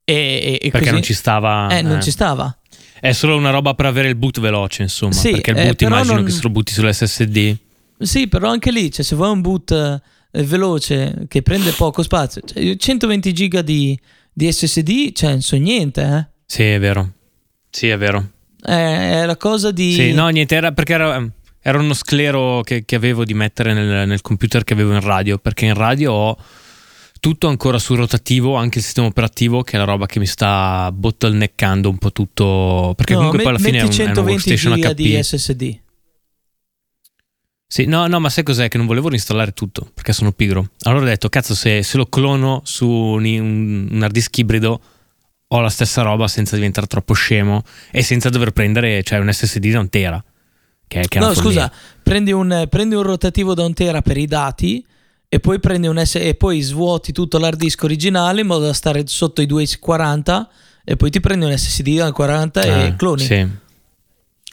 [0.05, 1.69] E, e- e Perché così- non ci stava.
[1.69, 2.03] Eh, non eh.
[2.03, 2.57] ci stava.
[2.99, 5.13] È solo una roba per avere il boot veloce, insomma.
[5.13, 7.57] Sì, perché il eh, boot però immagino non- che se lo butti sull'SSD.
[7.99, 9.71] Sì, però anche lì, cioè, se vuoi un boot
[10.31, 13.99] eh, veloce che prende poco spazio, cioè, io 120 giga di,
[14.39, 16.27] di SSD, cioè, non so niente, eh.
[16.47, 17.11] Sì, è vero.
[17.71, 18.31] Sì, è vero.
[18.63, 18.71] È,
[19.21, 19.93] è la cosa di.
[19.93, 21.29] Sì, no, niente, era perché era,
[21.61, 25.39] era uno sclero che, che avevo di mettere nel, nel computer che avevo in radio.
[25.39, 26.37] Perché in radio ho
[27.19, 30.93] tutto ancora sul rotativo, anche il sistema operativo, che è la roba che mi sta
[30.93, 32.93] bottleneckando un po' tutto.
[32.97, 34.95] Perché No, comunque poi alla fine è un, è una 120 workstation HP.
[34.95, 35.79] di SSD.
[37.71, 38.69] Sì, no, no, ma sai cos'è?
[38.69, 40.71] Che non volevo reinstallare tutto perché sono pigro.
[40.85, 43.25] Allora ho detto, cazzo, se, se lo clono su un,
[43.93, 44.81] un- hard disk ibrido,
[45.49, 49.71] ho la stessa roba senza diventare troppo scemo e senza dover prendere, cioè, un SSD
[49.71, 50.25] da un tera.
[50.87, 51.71] Che, che No, scusa,
[52.03, 54.83] prendi un, prendi un rotativo da un tera per i dati
[55.29, 58.73] e poi prendi un S e poi svuoti tutto l'hard disk originale in modo da
[58.73, 60.49] stare sotto i 240
[60.85, 63.23] e poi ti prendi un SSD da 40 e Ah, cloni.
[63.23, 63.47] Sì.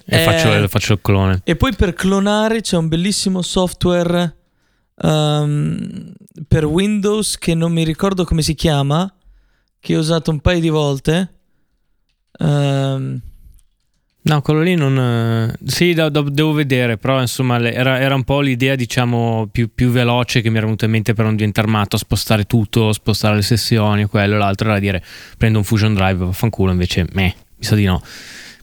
[0.08, 1.42] E Eh, faccio, faccio il clone.
[1.44, 4.36] E poi per clonare c'è un bellissimo software
[5.02, 6.14] ehm,
[6.48, 9.12] per Windows che non mi ricordo come si chiama,
[9.80, 11.34] che ho usato un paio di volte.
[12.40, 13.22] Ehm,
[14.28, 14.98] No, quello lì non.
[14.98, 19.70] eh, Sì, da- da- devo vedere, però insomma era, era un po' l'idea, diciamo, più,
[19.72, 23.36] più veloce che mi era venuta in mente per non diventare matto, spostare tutto, spostare
[23.36, 25.04] le sessioni, quello l'altro era dire
[25.38, 28.02] prendo un Fusion Drive, vaffanculo, invece, meh, mi sa di no.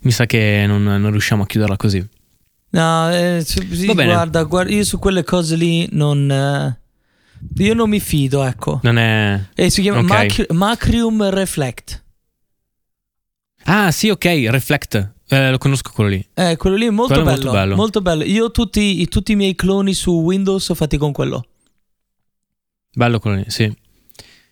[0.02, 2.04] Mi sa che non, non riusciamo a chiuderla così.
[2.70, 6.30] No, eh, sì, guarda, guarda, io su quelle cose lì non.
[6.30, 6.80] eh,
[7.62, 8.80] io non mi fido, ecco.
[8.82, 9.44] Non è.
[9.54, 10.04] E si chiama Ok.
[10.08, 12.02] Mac- Macrium Reflect.
[13.64, 15.12] Ah, sì, ok, Reflect.
[15.28, 16.26] Eh, lo conosco quello lì.
[16.34, 18.18] Eh, quello lì è molto Quello è bello, molto molto bello.
[18.20, 18.30] bello.
[18.32, 21.46] Io tutti, i- tutti i miei cloni su Windows ho fatti con quello.
[22.94, 23.64] Bello quello lì, sì.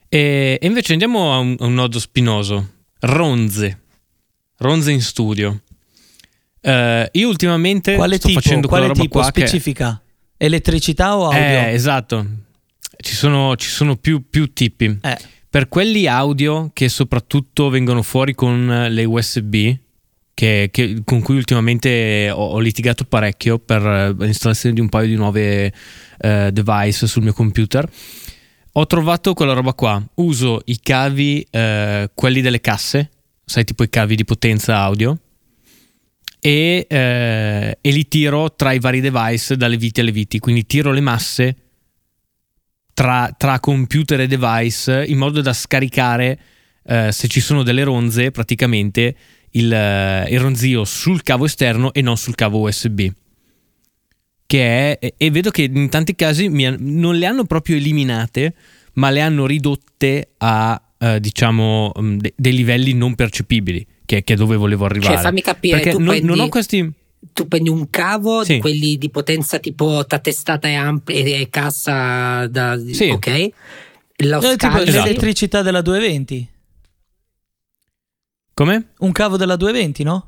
[0.08, 2.68] E, e invece andiamo a un, a un nodo spinoso.
[3.00, 3.79] Ronze.
[4.60, 5.60] Ronze in studio.
[6.60, 8.40] Eh, io ultimamente Quale sto tipo?
[8.40, 9.18] facendo Quale roba tipo?
[9.20, 10.00] qua che- Specifica?
[10.36, 11.38] Elettricità o audio?
[11.40, 12.26] Eh, esatto.
[12.96, 14.98] Ci sono, ci sono più, più tipi.
[15.02, 15.18] Eh.
[15.48, 19.54] Per quelli audio che soprattutto vengono fuori con le USB,
[20.34, 25.06] che- che- con cui ultimamente ho, ho litigato parecchio per eh, l'installazione di un paio
[25.08, 25.72] di nuove
[26.18, 27.88] eh, device sul mio computer,
[28.72, 30.02] ho trovato quella roba qua.
[30.16, 33.10] Uso i cavi, eh, quelli delle casse,
[33.50, 35.18] sai, tipo i cavi di potenza audio.
[36.38, 40.38] E, eh, e li tiro tra i vari device dalle viti alle viti.
[40.38, 41.56] Quindi tiro le masse
[42.94, 46.38] tra, tra computer e device in modo da scaricare
[46.84, 49.16] eh, se ci sono delle ronze praticamente
[49.50, 53.08] il, eh, il ronzio sul cavo esterno e non sul cavo USB
[54.46, 58.54] che è e vedo che in tanti casi mi non le hanno proprio eliminate
[58.94, 64.34] ma le hanno ridotte a eh, diciamo mm, de- dei livelli non percepibili che, che
[64.34, 66.92] è dove volevo arrivare Cioè, fammi capire, perché tu non, prendi- non ho questi
[67.32, 68.54] Tu prendi un cavo Sì.
[68.54, 73.08] di quelli di potenza tipo ta testata e, amp- e cassa da, Sì.
[73.08, 73.48] ok?
[74.24, 74.84] Lo Eh, tipo Esatto.
[74.84, 76.48] l'elettricità della 220.
[78.54, 78.88] come?
[78.98, 80.26] Un cavo della 220, no?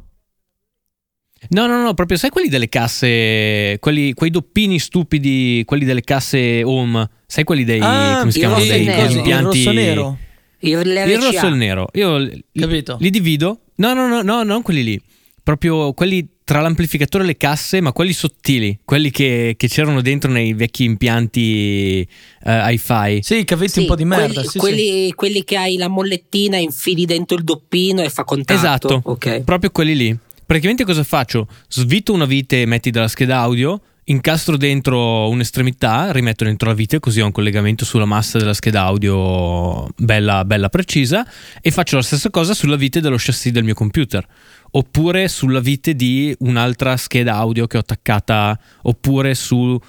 [1.48, 6.62] No, no, no, proprio sai quelli delle casse, quelli, quei doppini stupidi, quelli delle casse
[6.62, 9.10] home, sai quelli dei, ah, come si il chiamano, dei e nero.
[9.10, 9.44] il impianti...
[9.64, 10.18] rosso nero.
[10.62, 12.96] Il, Il rosso e il nero, io li, Capito?
[13.00, 15.00] li divido, no, no, no, no, non quelli lì,
[15.42, 20.30] proprio quelli tra l'amplificatore e le casse, ma quelli sottili, quelli che, che c'erano dentro
[20.30, 22.06] nei vecchi impianti
[22.44, 23.20] eh, hi-fi.
[23.22, 24.26] Sì, cavetti un po' di merda.
[24.26, 24.58] Quelli, sì, sì.
[24.58, 28.58] quelli, quelli che hai la mollettina, infili dentro il doppino e fa contatto.
[28.58, 29.42] Esatto, Ok.
[29.44, 30.18] proprio quelli lì.
[30.44, 31.46] Praticamente cosa faccio?
[31.68, 37.20] Svito una vite, metti dalla scheda audio, incastro dentro un'estremità, rimetto dentro la vite così
[37.20, 41.26] ho un collegamento sulla massa della scheda audio bella, bella precisa
[41.61, 44.26] e faccio la stessa cosa sulla vite dello chassis del mio computer
[44.72, 49.80] oppure sulla vite di un'altra scheda audio che ho attaccata oppure sulla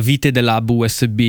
[0.00, 1.20] vite dell'hub USB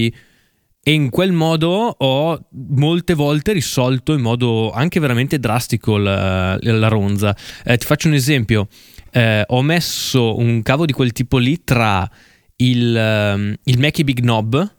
[0.87, 6.87] e in quel modo ho molte volte risolto in modo anche veramente drastico la, la
[6.87, 7.35] ronza.
[7.65, 8.69] Eh, ti faccio un esempio.
[9.11, 12.09] Eh, ho messo un cavo di quel tipo lì tra
[12.57, 14.75] il, ehm, il Mackie Big Knob,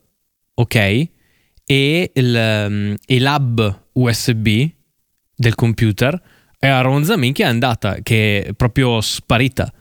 [0.55, 4.49] ok, e, il, ehm, e l'hub USB
[5.35, 6.21] del computer.
[6.59, 9.73] E la ronza minchia è andata, che è proprio sparita.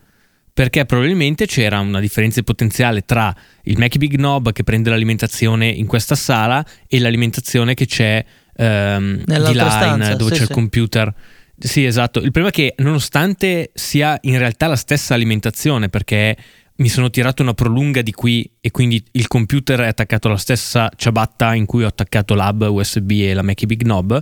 [0.54, 3.34] Perché probabilmente c'era una differenza potenziale tra
[3.64, 8.26] il Mackie Big Knob che prende l'alimentazione in questa sala e l'alimentazione che c'è
[8.56, 10.52] ehm, di là stanza, dove sì, c'è sì.
[10.52, 11.14] il computer
[11.60, 12.20] Sì, esatto.
[12.20, 16.38] Il problema è che nonostante sia in realtà la stessa alimentazione, perché
[16.78, 20.92] mi sono tirato una prolunga di qui e quindi il computer è attaccato alla stessa
[20.96, 24.22] ciabatta in cui ho attaccato l'hub USB e la Mackie Big Knob,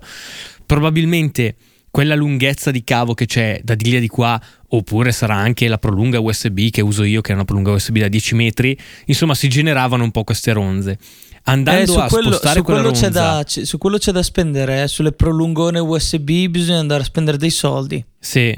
[0.66, 1.56] probabilmente
[1.92, 5.68] quella lunghezza di cavo che c'è da di lì a di qua, oppure sarà anche
[5.68, 9.36] la prolunga USB che uso io, che è una prolunga USB da 10 metri, insomma
[9.36, 10.98] si generavano un po' queste ronze.
[11.48, 14.84] Andando Eh, a quello, spostare su, quello c'è da, c- su quello c'è da spendere,
[14.84, 14.88] eh.
[14.88, 18.04] sulle prolungone USB bisogna andare a spendere dei soldi.
[18.20, 18.56] Sì,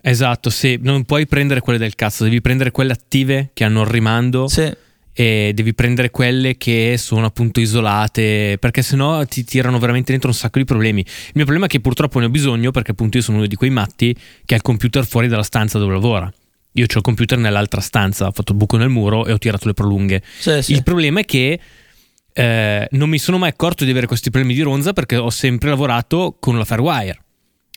[0.00, 3.88] esatto, sì, non puoi prendere quelle del cazzo, devi prendere quelle attive che hanno il
[3.88, 4.72] rimando Sì.
[5.12, 10.34] e devi prendere quelle che sono appunto isolate, perché sennò ti tirano veramente dentro un
[10.34, 11.00] sacco di problemi.
[11.00, 13.54] Il mio problema è che purtroppo ne ho bisogno perché appunto io sono uno di
[13.56, 14.16] quei matti
[14.46, 16.32] che ha il computer fuori dalla stanza dove lavora.
[16.74, 19.66] Io ho il computer nell'altra stanza, ho fatto il buco nel muro e ho tirato
[19.66, 20.22] le prolunghe.
[20.38, 20.72] Sì, sì.
[20.72, 21.58] Il problema è che
[22.40, 25.68] eh, non mi sono mai accorto di avere questi problemi di ronza perché ho sempre
[25.68, 27.22] lavorato con la Firewire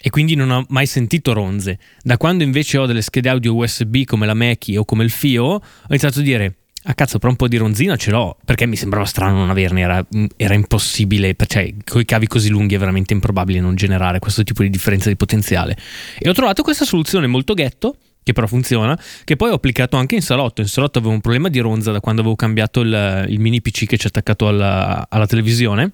[0.01, 1.80] e quindi non ho mai sentito ronze.
[2.01, 5.43] Da quando invece ho delle schede audio USB come la Mackie o come il Fio,
[5.43, 6.55] ho iniziato a dire
[6.86, 9.82] ah cazzo, però un po' di ronzina ce l'ho, perché mi sembrava strano non averne,
[9.82, 10.05] era,
[10.38, 14.64] era impossibile, cioè con i cavi così lunghi è veramente improbabile non generare questo tipo
[14.64, 15.78] di differenza di potenziale.
[16.18, 20.15] E ho trovato questa soluzione molto ghetto, che però funziona, che poi ho applicato anche
[20.15, 20.61] in salotto.
[20.61, 23.86] In salotto avevo un problema di ronza da quando avevo cambiato il, il mini PC
[23.86, 25.91] che c'è attaccato alla, alla televisione.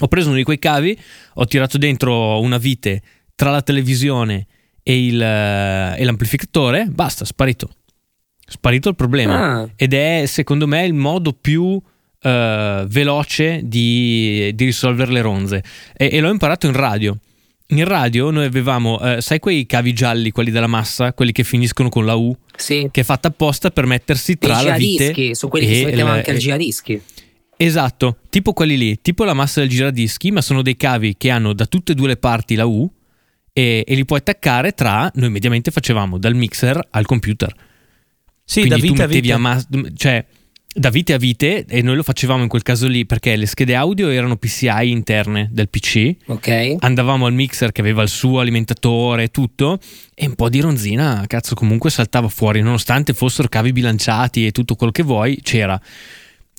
[0.00, 0.98] Ho preso uno di quei cavi,
[1.34, 3.00] ho tirato dentro una vite
[3.34, 4.46] tra la televisione
[4.82, 7.70] e, il, e l'amplificatore, basta, sparito.
[8.46, 9.60] Sparito il problema.
[9.60, 11.80] Ah, Ed è secondo me il modo più
[12.20, 15.64] eh, veloce di, di risolvere le ronze.
[15.96, 17.16] E, e l'ho imparato in radio.
[17.70, 21.88] In radio noi avevamo, eh, sai quei cavi gialli, quelli della massa, quelli che finiscono
[21.88, 22.88] con la U, sì.
[22.92, 25.84] che è fatta apposta per mettersi tra la vite giradischi, su quelli che e si
[25.86, 27.02] metteva il- anche al giradischi.
[27.56, 31.52] Esatto, tipo quelli lì, tipo la massa del giradischi, ma sono dei cavi che hanno
[31.54, 32.88] da tutte e due le parti la U
[33.52, 37.52] e, e li puoi attaccare tra, noi mediamente facevamo dal mixer al computer.
[38.44, 39.34] Sì, Quindi da vita tu a mettevi vita.
[39.34, 40.24] a mas- cioè
[40.78, 43.74] da vite a vite e noi lo facevamo in quel caso lì perché le schede
[43.74, 46.14] audio erano PCI interne del PC.
[46.26, 46.76] Ok.
[46.80, 49.78] Andavamo al mixer che aveva il suo alimentatore e tutto
[50.14, 54.74] e un po' di ronzina, cazzo, comunque saltava fuori, nonostante fossero cavi bilanciati e tutto
[54.74, 55.80] quello che vuoi, c'era.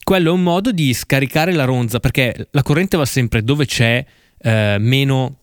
[0.03, 4.03] Quello è un modo di scaricare la ronza perché la corrente va sempre dove c'è
[4.39, 5.37] eh, meno,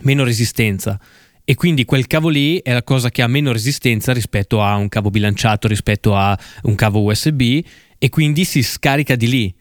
[0.00, 0.98] meno resistenza.
[1.44, 4.88] E quindi quel cavo lì è la cosa che ha meno resistenza rispetto a un
[4.88, 7.60] cavo bilanciato, rispetto a un cavo USB,
[8.02, 9.54] e quindi si scarica di lì,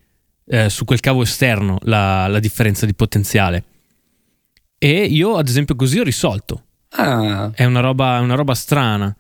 [0.48, 3.64] eh, su quel cavo esterno, la, la differenza di potenziale.
[4.78, 6.64] E io, ad esempio, così ho risolto.
[6.92, 9.14] Ah, È una roba, una roba strana.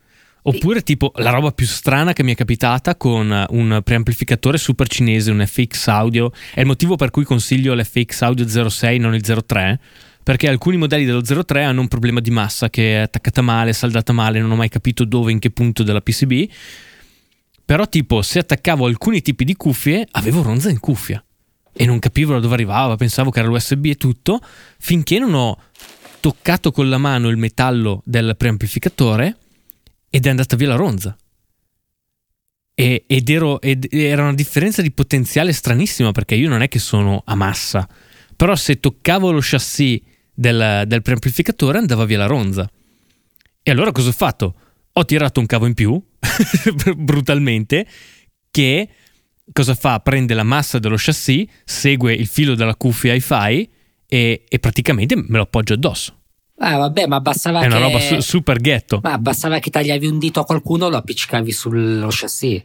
[0.43, 5.31] Oppure, tipo, la roba più strana che mi è capitata con un preamplificatore super cinese,
[5.31, 6.31] un FX Audio.
[6.53, 9.79] È il motivo per cui consiglio l'FX Audio 06, non il 03.
[10.23, 14.13] Perché alcuni modelli dello 03 hanno un problema di massa che è attaccata male, saldata
[14.13, 16.49] male, non ho mai capito dove, in che punto della PCB.
[17.69, 21.23] Però, tipo, se attaccavo alcuni tipi di cuffie, avevo ronza in cuffia.
[21.71, 24.41] E non capivo da dove arrivava, pensavo che era l'USB e tutto,
[24.79, 25.55] finché non ho
[26.19, 29.37] toccato con la mano il metallo del preamplificatore
[30.09, 31.15] ed è andata via la ronza.
[32.73, 36.79] E- ed, ero- ed era una differenza di potenziale stranissima perché io non è che
[36.79, 37.87] sono a massa,
[38.35, 40.01] però se toccavo lo chassis
[40.33, 42.67] del, del preamplificatore andava via la ronza.
[43.61, 44.55] E allora cosa ho fatto?
[44.91, 46.03] Ho tirato un cavo in più,
[46.95, 47.87] brutalmente,
[48.51, 48.89] che
[49.51, 49.99] cosa fa?
[49.99, 53.69] Prende la massa dello chassis, segue il filo della cuffia hi-fi
[54.07, 56.17] e, e praticamente me lo appoggio addosso.
[56.61, 57.81] Ah, vabbè, ma bastava È una che...
[57.81, 58.99] roba su- super ghetto.
[59.01, 62.63] Ma bastava che tagliavi un dito a qualcuno e lo appiccicavi sullo chassis.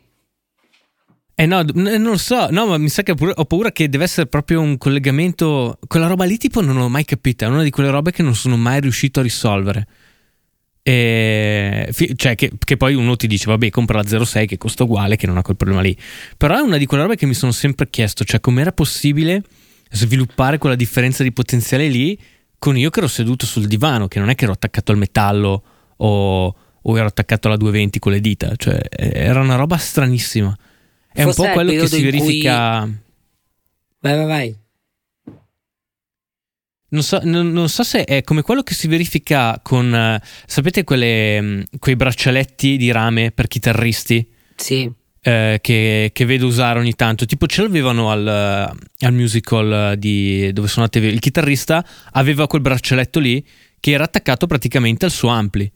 [1.36, 4.26] Eh no, n- non so, no, ma mi sa che ho paura che deve essere
[4.26, 5.78] proprio un collegamento.
[5.86, 7.46] Quella roba lì, tipo, non l'ho mai capita.
[7.46, 9.86] È una di quelle robe che non sono mai riuscito a risolvere.
[10.86, 15.16] E, cioè, che, che poi uno ti dice, vabbè, compra la 06 che costa uguale,
[15.16, 15.96] che non ha quel problema lì.
[16.36, 19.42] Però è una di quelle robe che mi sono sempre chiesto, cioè, com'era possibile
[19.90, 22.18] sviluppare quella differenza di potenziale lì
[22.58, 25.62] con io che ero seduto sul divano, che non è che ero attaccato al metallo
[25.96, 28.52] o, o ero attaccato alla 220 con le dita.
[28.54, 30.54] Cioè, era una roba stranissima.
[31.10, 32.80] È Forse un po' quello che si in cui- verifica.
[34.00, 34.56] Vai, vai, vai.
[36.94, 39.92] Non so, non- non so se è come quello che si verifica con.
[39.92, 44.24] eh, sapete quelle, mh, quei braccialetti di rame per chitarristi
[44.54, 44.88] Sì.
[45.20, 47.26] eh, che, che vedo usare ogni tanto?
[47.26, 51.00] Tipo, ce l'avevano al, al musical eh, di, dove suonate.
[51.00, 53.44] Il chitarrista aveva quel braccialetto lì
[53.80, 55.68] che era attaccato praticamente al suo ampli.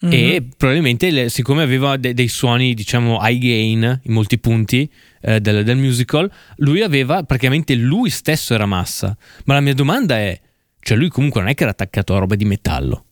[0.00, 0.12] Mhm.
[0.12, 4.88] e probabilmente siccome aveva de- dei suoni diciamo high gain in molti punti
[5.22, 10.16] eh, del, del musical lui aveva praticamente lui stesso era massa ma la mia domanda
[10.16, 10.40] è
[10.80, 13.04] Cioè lui comunque non è che era attaccato a roba di metallo.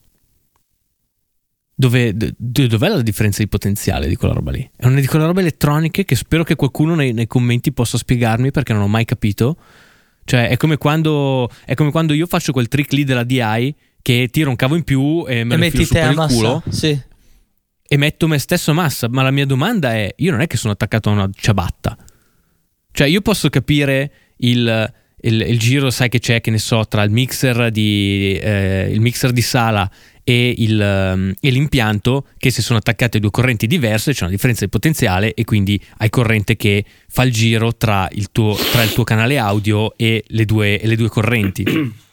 [1.79, 4.71] Dove, d- dov'è la differenza di potenziale di quella roba lì?
[4.75, 8.51] È una di quelle robe elettroniche che spero che qualcuno nei, nei commenti possa spiegarmi
[8.51, 9.59] perché non ho mai capito.
[10.25, 13.75] Cioè è come, quando, è come quando io faccio quel trick lì della DI
[14.07, 16.07] che tiro un cavo in più e me e lo infilo metti su te per
[16.09, 16.35] a il massa.
[16.37, 17.01] culo Sì.
[17.89, 19.09] e metto me stesso a massa.
[19.09, 21.97] Ma la mia domanda è: io non è che sono attaccato a una ciabatta.
[22.93, 24.93] Cioè, io posso capire il,
[25.23, 29.01] il- il giro, sai che c'è, che ne so, tra il mixer di, eh, il
[29.01, 29.91] mixer di sala
[30.23, 34.65] e, il, ehm, e l'impianto, che se sono attaccate due correnti diverse c'è una differenza
[34.65, 38.93] di potenziale e quindi hai corrente che fa il giro tra il tuo, tra il
[38.93, 41.65] tuo canale audio e le due, e le due correnti.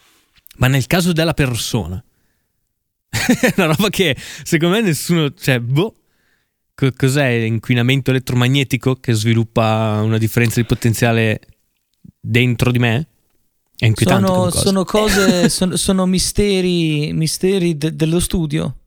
[0.57, 2.03] Ma nel caso della persona,
[3.09, 5.95] è una roba che secondo me nessuno, cioè, boh,
[6.75, 11.39] co- cos'è l'inquinamento elettromagnetico che sviluppa una differenza di potenziale
[12.19, 13.07] dentro di me?
[13.75, 14.59] È inquietante Sono, cosa.
[14.59, 18.77] sono cose, sono, sono misteri, misteri de- dello studio.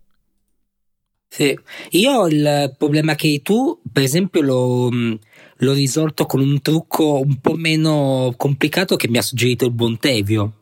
[1.29, 1.59] Sì.
[1.91, 5.19] Io ho il problema che tu, per esempio, l'ho, mh,
[5.59, 9.99] l'ho risolto con un trucco un po' meno complicato che mi ha suggerito il buon
[9.99, 10.53] Tevio.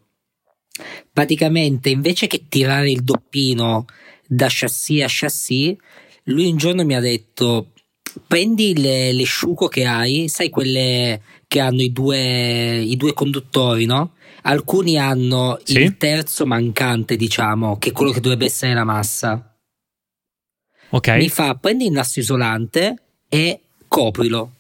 [1.13, 3.85] Praticamente, invece che tirare il doppino
[4.27, 5.77] da chassis a chassis,
[6.25, 7.73] lui un giorno mi ha detto:
[8.27, 13.85] Prendi le, le sciuco che hai, sai, quelle che hanno i due, i due conduttori,
[13.85, 14.13] no?
[14.43, 15.81] Alcuni hanno Sì.
[15.81, 19.55] il terzo mancante, diciamo, che è quello che dovrebbe essere la massa
[20.91, 24.53] Ok, mi fa prendi il nastro isolante e coprilo.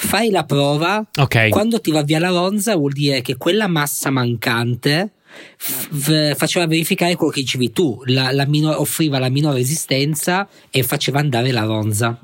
[0.00, 1.04] Fai la prova.
[1.16, 1.48] ok.
[1.48, 5.14] Quando ti va via la ronza, vuol dire che quella massa mancante
[5.56, 10.48] f- v- faceva verificare quello che dicevi tu, la, la minor- offriva la minore resistenza
[10.70, 12.16] e faceva andare la ronza.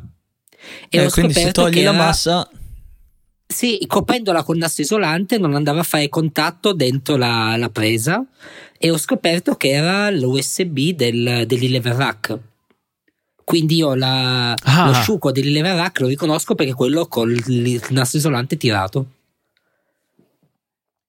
[0.89, 2.49] E Eh, ho quindi se scoperto togli che la era- massa,
[3.47, 8.25] sì, coprendola con nastro isolante non andava a fare contatto dentro la, la presa
[8.79, 12.39] e ho scoperto che era l'USB del, dell'Eleven Rack.
[13.45, 14.87] Quindi io la, Ah.
[14.87, 19.07] lo sciuco dell'Eleven Rack lo riconosco perché è quello con il nastro isolante tirato.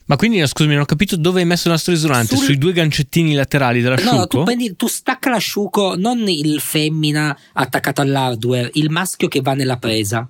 [0.07, 2.35] Ma quindi, scusami, non ho capito dove hai messo il nastro isolante?
[2.35, 4.27] Sul- Sui due gancettini laterali No, dell'asciugo?
[4.27, 9.77] tu, prendi, tu stacca l'asciugo, non il femmina attaccato all'hardware, il maschio che va nella
[9.77, 10.27] presa.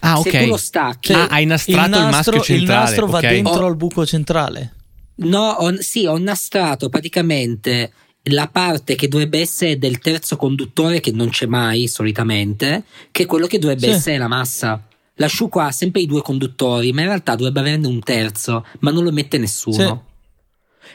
[0.00, 0.58] ah, Se tu lo ok.
[0.60, 2.80] stacchi, Ah, hai il nastrato il, nastro, maschio il centrale.
[2.84, 3.26] nastro va ok.
[3.28, 3.66] dentro Oh.
[3.66, 4.74] al buco centrale.
[5.16, 7.92] No, ho, sì, ho nastrato praticamente
[8.28, 13.26] la parte che dovrebbe essere del terzo conduttore che non c'è mai solitamente, che è
[13.26, 13.90] quello che dovrebbe Sì.
[13.90, 14.82] essere la massa.
[15.14, 19.02] L'asciugo ha sempre i due conduttori, ma in realtà dovrebbe averne un terzo, ma non
[19.04, 20.04] lo mette nessuno.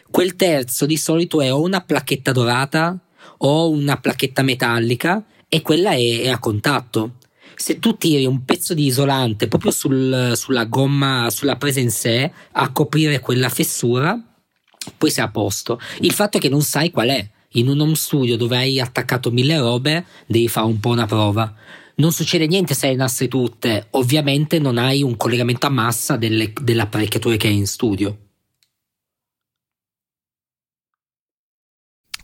[0.09, 2.97] Quel terzo di solito è o una placchetta dorata
[3.39, 7.15] o una placchetta metallica e quella è, è a contatto.
[7.55, 12.31] Se tu tiri un pezzo di isolante proprio sul- sulla gomma, sulla presa in sé,
[12.53, 14.19] a coprire quella fessura,
[14.97, 15.79] poi sei a posto.
[15.99, 17.29] Il fatto è che non sai qual è.
[17.55, 21.53] In un home studio dove hai attaccato mille robe, devi fare un po' una prova.
[21.95, 26.51] Non succede niente se hai nastri tutte, ovviamente non hai un collegamento a massa delle,
[26.79, 28.17] apparecchiature che hai in studio.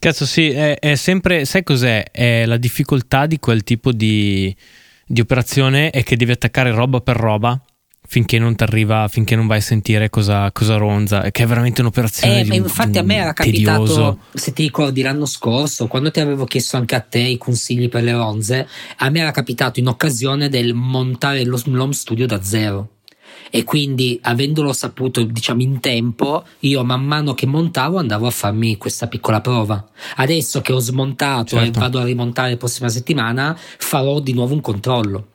[0.00, 1.44] Cazzo, sì, è, è sempre.
[1.44, 2.10] Sai cos'è?
[2.10, 4.54] È la difficoltà di quel tipo di,
[5.06, 7.62] di operazione è che devi attaccare roba per roba
[8.10, 11.30] finché non ti arriva, finché non vai a sentire cosa, cosa ronza.
[11.30, 12.40] Che è veramente un'operazione.
[12.40, 14.18] Eh, di infatti a me era capitato, tedioso.
[14.34, 18.02] se ti ricordi l'anno scorso, quando ti avevo chiesto anche a te i consigli per
[18.02, 22.88] le ronze, a me era capitato in occasione del montare lo l'home studio da zero.
[23.48, 28.76] E quindi, avendolo saputo, diciamo, in tempo, io man mano che montavo andavo a farmi
[28.76, 29.88] questa piccola prova.
[30.16, 31.78] Adesso che ho smontato e Certo.
[31.78, 35.26] vado a rimontare la prossima settimana, farò di nuovo un controllo.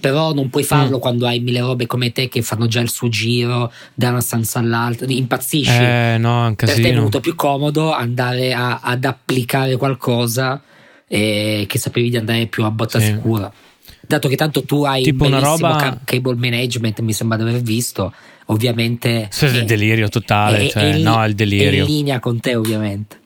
[0.00, 1.00] Però non puoi farlo Mm.
[1.00, 4.58] quando hai mille robe come te che fanno già il suo giro da una stanza
[4.58, 5.70] all'altra, impazzisci.
[5.70, 10.62] Eh, no, è un per te è venuto più comodo andare a- ad applicare qualcosa
[11.08, 13.06] eh, che sapevi di andare più a botta Sì.
[13.06, 13.52] sicura.
[14.00, 17.60] Dato che tanto tu hai Tipo un roba- ca- cable management, mi sembra di aver
[17.60, 18.12] visto,
[18.46, 19.28] ovviamente.
[19.30, 21.84] Sì, è il delirio totale, cioè, in- no, è il delirio.
[21.84, 23.20] È in linea con te, ovviamente.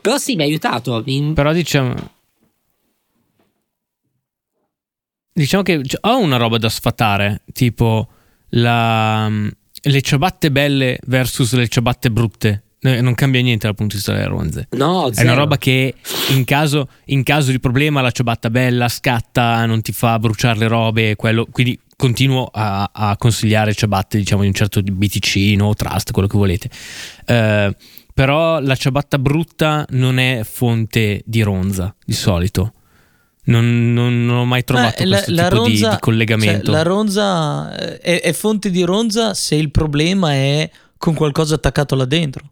[0.00, 1.02] Però sì, mi ha aiutato.
[1.06, 1.94] in- Però diciamo.
[5.40, 8.08] Diciamo che ho una roba da sfatare, tipo
[8.50, 12.64] la, le ciabatte belle versus le ciabatte brutte.
[12.82, 14.68] Eh, Non cambia niente dal punto di vista delle ronze.
[14.72, 15.28] No, È zero.
[15.32, 15.94] una roba che
[16.30, 20.68] in caso, in caso di problema la ciabatta bella scatta, non ti fa bruciare le
[20.68, 26.12] robe, quello- quindi continuo a, a consigliare ciabatte diciamo di un certo BTC, no trust,
[26.12, 26.70] quello che volete.
[27.26, 27.76] Eh,
[28.14, 32.72] però la ciabatta brutta non è fonte di ronza di solito.
[33.50, 36.64] Non, non- non ho mai trovato Eh, la- questo la tipo di- ronza- di, collegamento.
[36.66, 41.54] cioè, la ronza eh, è, è fonte di ronza se il problema è con qualcosa
[41.56, 42.44] attaccato là dentro.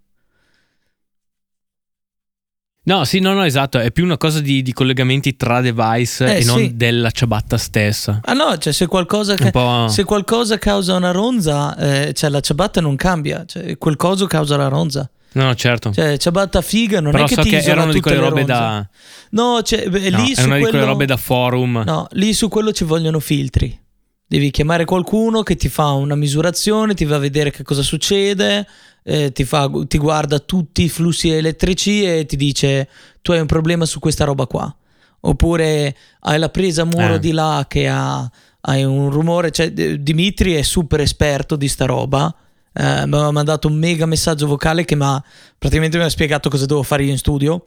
[2.84, 6.40] No, sì, no, no, esatto, è più una cosa di, di collegamenti tra device Eh,
[6.40, 6.74] e non sì.
[6.74, 8.20] della ciabatta stessa.
[8.24, 12.80] Ah no, cioè se qualcosa, ca- se qualcosa causa una ronza, eh, cioè la ciabatta
[12.80, 15.08] non cambia, cioè quel coso causa la ronza.
[15.32, 15.92] No, certo.
[15.92, 18.28] Cioè ciabatta figa non Però è che so ti che una di tutte quelle le
[18.28, 18.88] robe da...
[19.30, 21.82] No, cioè, beh, no, lì è su una di quelle quello- robe da forum.
[21.84, 23.78] No, lì su quello ci vogliono filtri.
[24.26, 28.66] Devi chiamare qualcuno che ti fa una misurazione, ti va a vedere che cosa succede,
[29.04, 32.88] eh, ti, fa- ti guarda tutti i flussi elettrici e ti dice
[33.22, 34.74] tu hai un problema su questa roba qua.
[35.20, 37.18] Oppure hai la presa muro Eh.
[37.18, 39.50] di là che ha hai un rumore.
[39.50, 42.34] Cioè, D- Dimitri è super esperto di sta roba.
[42.80, 45.20] Eh, mi ha mandato un mega messaggio vocale che mi ha
[45.58, 47.66] praticamente mi ha spiegato cosa devo fare io in studio.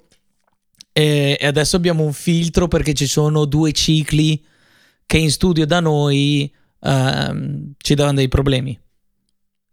[0.93, 4.41] E, e adesso abbiamo un filtro perché ci sono due cicli
[5.05, 6.49] che in studio da noi
[6.81, 8.77] ehm, ci davano dei problemi.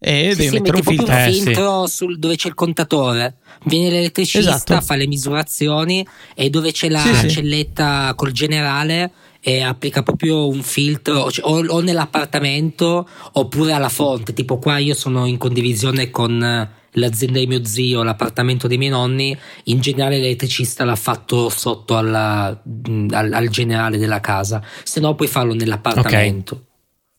[0.01, 1.13] E Sì, devi sì, mettere un filtro.
[1.15, 1.41] un Eh, sì.
[1.43, 3.37] filtro sul- dove c'è il contatore.
[3.65, 4.81] Viene l'elettricista, Esatto.
[4.81, 7.29] fa le misurazioni e dove c'è la Sì, sì.
[7.31, 9.11] celletta col generale
[9.41, 14.33] e applica proprio un filtro cioè, o, o nell'appartamento oppure alla fonte.
[14.33, 18.91] Tipo qua io sono in condivisione con eh, l'azienda di mio zio, l'appartamento dei miei
[18.91, 19.37] nonni.
[19.65, 24.63] In generale l'elettricista l'ha fatto sotto alla- al, al generale della casa.
[24.83, 26.67] Se no puoi farlo nell'appartamento.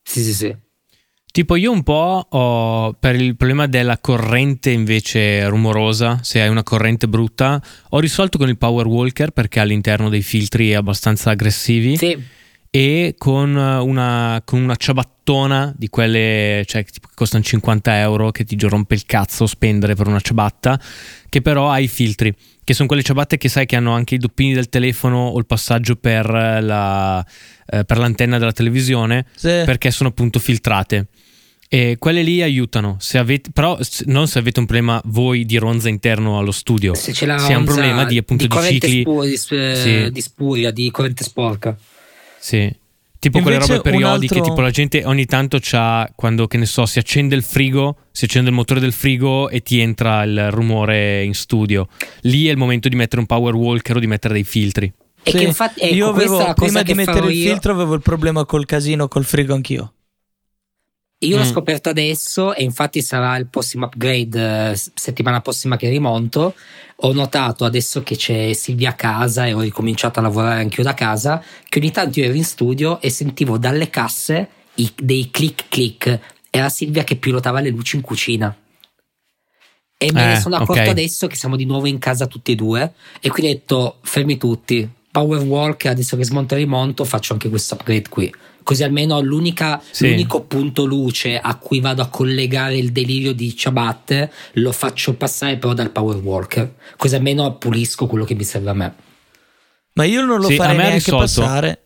[0.04, 0.56] Sì, sì, sì.
[1.32, 6.64] Tipo io un po' ho, per il problema della corrente invece rumorosa, se hai una
[6.64, 11.98] corrente brutta, ho risolto con il Power Walker perché all'interno dei filtri è abbastanza aggressivi
[11.98, 12.38] Sì.
[12.72, 18.30] E con una, con una ciabattona di quelle cioè, che tipo che costano 50 euro
[18.32, 20.80] che ti rompe il cazzo spendere per una ciabatta,
[21.30, 24.18] che però ha i filtri, che sono quelle ciabatte che sai che hanno anche i
[24.20, 27.26] doppini del telefono o il passaggio per, la,
[27.72, 29.62] eh, per l'antenna della televisione Sì.
[29.66, 31.08] perché sono appunto filtrate.
[31.72, 35.88] E quelle lì aiutano, se avete, però non se avete un problema voi di ronza
[35.88, 39.02] interno allo studio, Se c'è la se è un problema di appunto di, corrente cicli,
[39.02, 40.10] spu- di, sp- Sì.
[40.12, 41.78] di spuria, di corrente sporca.
[42.40, 42.74] Sì.
[43.20, 46.58] Tipo quelle Invece robe un periodiche, altro- tipo la gente ogni tanto c'ha quando che
[46.58, 50.24] ne so, si accende il frigo, si accende il motore del frigo e ti entra
[50.24, 51.90] il rumore in studio.
[52.22, 54.86] Lì è il momento di mettere un power walker o di mettere dei filtri.
[55.22, 55.38] E Sì.
[55.38, 57.52] che infatti ecco, io avevo, prima di mettere il io.
[57.52, 59.94] filtro avevo il problema col casino col frigo anch'io.
[61.22, 61.50] Io l'ho Mm.
[61.52, 66.56] scoperto adesso e infatti sarà il prossimo upgrade eh, settimana prossima che rimonto.
[67.02, 70.94] Ho notato adesso che c'è Silvia a casa e ho ricominciato a lavorare anch'io da
[70.94, 75.66] casa che ogni tanto io ero in studio e sentivo dalle casse i- dei click
[75.68, 76.20] click.
[76.50, 78.56] Era Silvia che pilotava le luci in cucina.
[80.02, 80.88] E me ne Eh, sono accorto ok.
[80.88, 84.38] adesso che siamo di nuovo in casa tutti e due e quindi ho detto fermi
[84.38, 84.90] tutti.
[85.12, 88.34] Power walk, adesso che smonto e rimonto faccio anche questo upgrade qui.
[88.62, 90.10] Così almeno l'unica, Sì.
[90.10, 95.58] l'unico punto luce a cui vado a collegare il delirio di ciabatte lo faccio passare
[95.58, 96.76] però dal power walker.
[96.98, 98.94] Così almeno pulisco quello che mi serve a me.
[99.94, 101.18] Ma io non lo Sì, farei neanche risolto.
[101.42, 101.82] passare.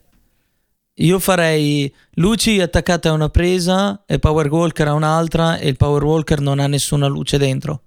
[0.98, 6.04] Io farei luci attaccate a una presa e power walker a un'altra e il power
[6.04, 7.83] walker non ha nessuna luce dentro.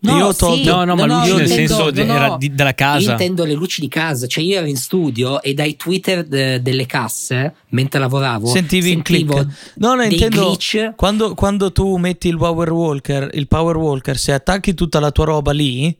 [0.00, 2.98] Io ho tolto- No, no, ma luci nel senso de- era di- della casa.
[3.06, 6.60] Io intendo le luci di casa, cioè io ero in studio e dai Twitter de-
[6.60, 9.72] delle casse, mentre lavoravo, Sentivi in sentivo click.
[9.76, 10.56] No, no, intendo
[10.94, 15.24] quando, quando tu metti il power walker, il power walker, se attacchi tutta la tua
[15.24, 15.96] roba lì,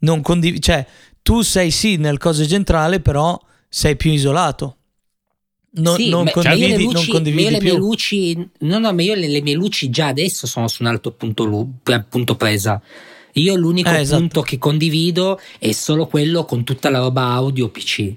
[0.00, 0.86] non condiv- cioè
[1.22, 3.40] tu sei sì nel coso centrale, però
[3.70, 4.76] sei più isolato.
[5.78, 7.68] Non, Sì, non condividi, le non luci- condividi io le più.
[7.70, 10.88] mie luci, no, no, ma io le, le mie luci già adesso sono su un
[10.88, 11.68] alto punto,
[12.08, 12.80] punto presa.
[13.38, 14.18] Io l'unico Eh, esatto.
[14.20, 18.12] punto che condivido è solo quello con tutta la roba audio PC.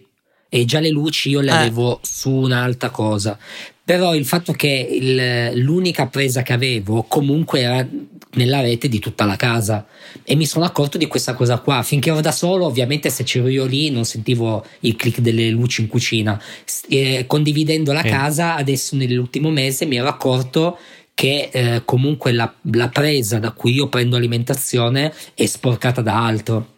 [0.51, 1.55] E già le luci io le Eh.
[1.55, 3.37] avevo su un'altra cosa.
[3.83, 7.87] Però il fatto che il- l'unica presa che avevo comunque era
[8.33, 9.87] nella rete di tutta la casa.
[10.23, 11.81] E mi sono accorto di questa cosa qua.
[11.83, 15.81] Finché ero da solo, ovviamente se c'ero io lì non sentivo il click delle luci
[15.81, 16.39] in cucina.
[16.65, 18.09] S- eh, condividendo la Sì.
[18.09, 20.77] casa, adesso nell'ultimo mese mi ero accorto
[21.19, 26.75] che eh, comunque la, la presa da cui io prendo alimentazione è sporcata da altro.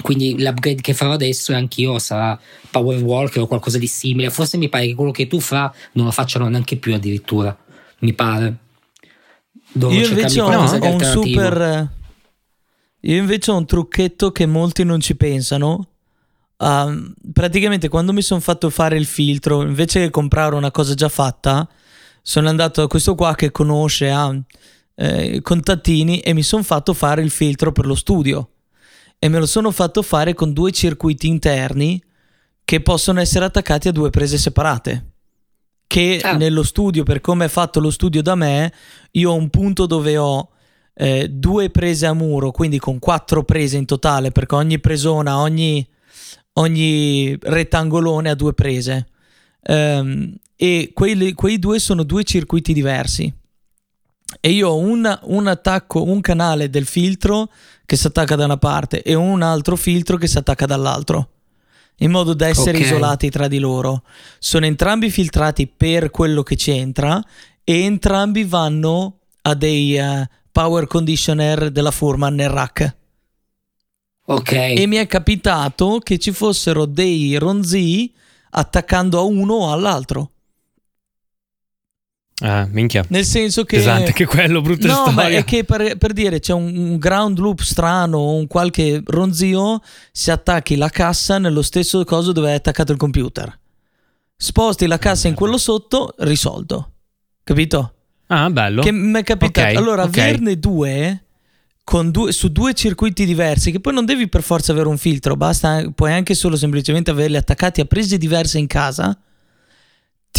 [0.00, 2.38] Quindi l'upgrade che farò adesso è anch'io sarà
[2.70, 4.30] Power Walker o qualcosa di simile.
[4.30, 7.56] Forse mi pare che quello che tu fa non lo facciano neanche più addirittura.
[7.98, 8.58] Mi pare.
[9.72, 11.88] Dovrò Io invece ho, di ho un super.
[13.00, 15.88] Io invece ho un trucchetto che molti non ci pensano.
[16.58, 21.08] Um, praticamente quando mi sono fatto fare il filtro, invece che comprare una cosa già
[21.08, 21.68] fatta,
[22.22, 24.34] sono andato da questo qua che conosce, ha
[24.94, 28.50] eh, contattini e mi sono fatto fare il filtro per lo studio.
[29.18, 32.02] E me lo sono fatto fare con due circuiti interni
[32.64, 35.06] che possono essere attaccati a due prese separate.
[35.86, 36.36] Che Ah.
[36.36, 38.72] nello studio, per come è fatto lo studio da me,
[39.12, 40.50] io ho un punto dove ho
[40.94, 45.86] eh, due prese a muro, quindi con quattro prese in totale, perché ogni presona, ogni,
[46.54, 49.08] ogni rettangolone ha due prese.
[49.66, 53.32] Um, e quei, quei, due sono due circuiti diversi.
[54.40, 57.50] E io ho un, un attacco, un canale del filtro
[57.86, 61.30] che si attacca da una parte e un altro filtro che si attacca dall'altro
[62.00, 62.82] in modo da essere okay.
[62.82, 64.02] isolati tra di loro.
[64.38, 67.22] Sono entrambi filtrati per quello che c'entra
[67.64, 72.96] e entrambi vanno a dei uh, power conditioner della Furman nel rack.
[74.26, 74.52] Ok.
[74.52, 78.12] E mi è capitato che ci fossero dei ronzi
[78.50, 80.32] attaccando a uno o all'altro.
[82.40, 83.04] Ah, minchia.
[83.08, 83.76] Nel senso che.
[83.76, 85.12] Pesante che quello, brutta no, storia.
[85.12, 89.80] ma è che per, per dire c'è un, un, ground loop strano, un qualche ronzio,
[90.10, 93.58] si attacchi la cassa nello stesso coso dove è attaccato il computer.
[94.36, 96.92] Sposti la cassa in quello sotto, risolto.
[97.44, 97.94] Capito?
[98.28, 98.80] Ah, bello.
[98.80, 99.60] Che mi è capitato.
[99.60, 100.22] Okay, allora, okay.
[100.22, 101.24] averne due,
[102.04, 105.84] due, su due circuiti diversi, che poi non devi per forza avere un filtro, basta,
[105.94, 109.18] puoi anche solo semplicemente averli attaccati a prese diverse in casa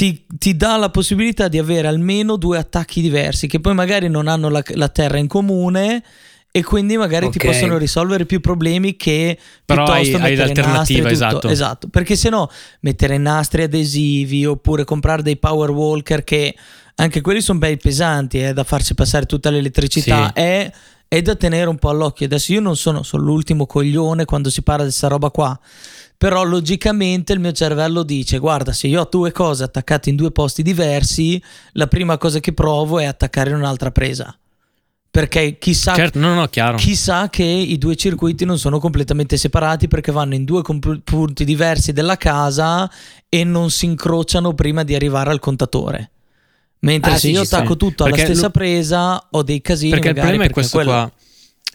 [0.02, 4.28] ti, ti, dà la possibilità di avere almeno due attacchi diversi che poi magari non
[4.28, 6.04] hanno la, la terra in comune
[6.50, 7.38] e quindi magari okay.
[7.38, 11.48] ti possono risolvere più problemi che Però piuttosto hai, mettere hai l'alternativa, esatto.
[11.50, 11.88] esatto.
[11.88, 12.50] Perché se no
[12.80, 16.56] mettere nastri adesivi oppure comprare dei power walker che
[16.96, 20.42] anche quelli sono bei pesanti, è eh, da farci passare tutta l'elettricità, sì.
[20.42, 20.72] è,
[21.08, 22.26] è da tenere un po' all'occhio.
[22.26, 25.60] Adesso io non sono, sono l'ultimo coglione quando si parla di questa roba qua
[26.22, 30.30] però logicamente il mio cervello dice guarda se io ho due cose attaccate in due
[30.30, 31.42] posti diversi
[31.72, 34.38] la prima cosa che provo è attaccare un'altra presa.
[35.10, 40.12] Perché chissà, certo, no, no, chissà che i due circuiti non sono completamente separati perché
[40.12, 42.88] vanno in due comp- punti diversi della casa
[43.28, 46.12] e non si incrociano prima di arrivare al contatore.
[46.82, 48.52] Mentre ah, se sì, io attacco tutto alla stessa lo...
[48.52, 50.92] presa ho dei casini perché il problema è questo quello...
[50.92, 51.12] qua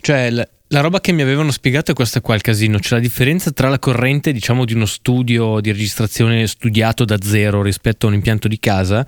[0.01, 3.51] cioè la roba che mi avevano spiegato è questa qua il casino, c'è la differenza
[3.53, 8.15] tra la corrente diciamo di uno studio di registrazione studiato da zero rispetto a un
[8.15, 9.07] impianto di casa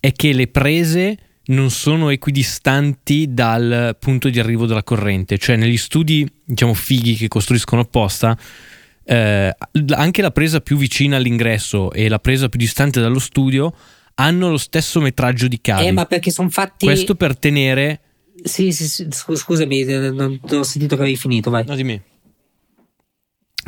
[0.00, 5.76] è che le prese non sono equidistanti dal punto di arrivo della corrente, cioè negli
[5.76, 8.36] studi diciamo fighi che costruiscono apposta
[9.04, 9.54] eh,
[9.90, 13.72] anche la presa più vicina all'ingresso e la presa più distante dallo studio
[14.14, 15.86] hanno lo stesso metraggio di cavi.
[15.86, 18.00] Eh, ma perché sono fatti Questo per tenere
[18.42, 21.64] sì, sì, sì, scusami, eh, non ho sentito che avevi finito, vai.
[21.66, 22.00] No, dimmi.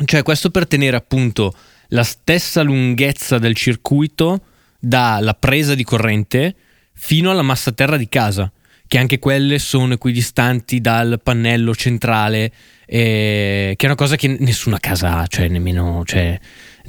[0.05, 1.53] Cioè, questo per tenere appunto
[1.89, 4.41] la stessa lunghezza del circuito
[4.79, 6.55] dalla presa di corrente
[6.93, 8.51] fino alla massa terra di casa,
[8.87, 12.51] che anche quelle sono equidistanti dal pannello centrale,
[12.85, 16.03] eh, che è una cosa che nessuna casa ha, cioè nemmeno...
[16.05, 16.39] Cioè,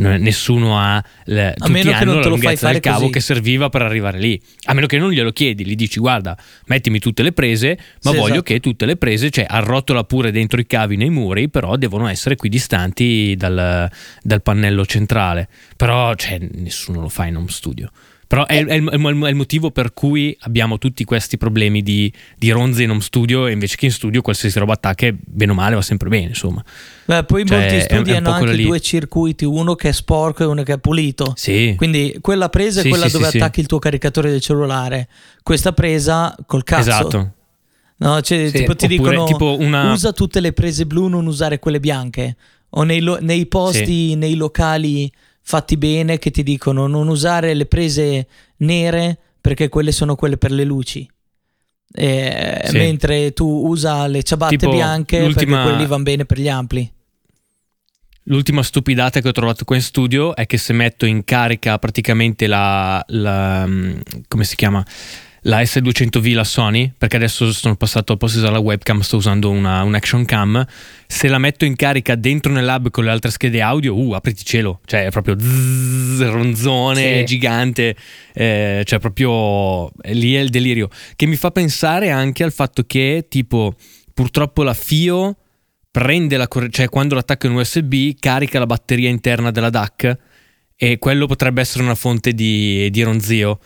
[0.01, 3.13] nessuno ha le, a meno che non te lo fai fare cavo così.
[3.13, 6.37] che serviva per arrivare lì a meno che non glielo chiedi gli dici guarda
[6.67, 8.43] mettimi tutte le prese ma sì, voglio esatto.
[8.43, 12.35] che tutte le prese cioè arrotola pure dentro i cavi nei muri però devono essere
[12.35, 13.91] equidistanti dal,
[14.23, 17.91] dal pannello centrale però cioè, nessuno lo fa in home studio
[18.31, 22.53] però è, è, il, è, il, motivo per cui abbiamo tutti questi problemi di, di
[22.53, 25.75] ronze in home studio e invece che in studio qualsiasi roba attacca, bene o male,
[25.75, 26.63] va sempre bene, insomma.
[27.07, 28.67] Beh, poi cioè, molti studi hanno anche lì.
[28.67, 31.33] due circuiti, uno che è sporco e uno che è pulito.
[31.35, 31.75] Sì.
[31.77, 35.09] Quindi quella presa è sì, quella sì, dove sì, attacchi il tuo caricatore del cellulare.
[35.43, 36.89] Questa presa col cazzo.
[36.89, 37.33] Esatto.
[37.97, 39.91] No, cioè, tipo, ti dicono tipo una...
[39.91, 42.37] usa tutte le prese blu, non usare quelle bianche.
[42.71, 45.11] O nei, lo- nei posti, nei locali
[45.51, 48.29] fatti bene che ti dicono non usare le prese
[48.59, 51.11] nere perché quelle sono quelle per le luci.
[51.93, 52.77] Eh, sì.
[52.77, 56.89] Mentre tu usa le ciabatte tipo bianche perché quelli vanno bene per gli ampli.
[58.25, 62.47] L'ultima stupidata che ho trovato qua in studio è che se metto in carica praticamente
[62.47, 63.99] la, la mm,
[64.29, 64.87] come si chiama?
[65.43, 69.51] La S200V la Sony, perché adesso sono passato a posto usare la webcam, sto usando
[69.51, 70.65] una, un action cam.
[71.07, 74.45] Se la metto in carica dentro nel lab con le altre schede audio, uh, apriti
[74.45, 77.25] cielo, cioè è proprio zzz, ronzone sì.
[77.25, 77.97] gigante,
[78.35, 80.89] eh, cioè proprio lì è il delirio.
[81.17, 83.75] Che mi fa pensare anche al fatto che, tipo,
[84.13, 85.37] purtroppo la FIO
[85.91, 90.17] prende la corrente, cioè quando l'attacco in USB carica la batteria interna della DAC
[90.77, 93.59] e quello potrebbe essere una fonte di, di ronzio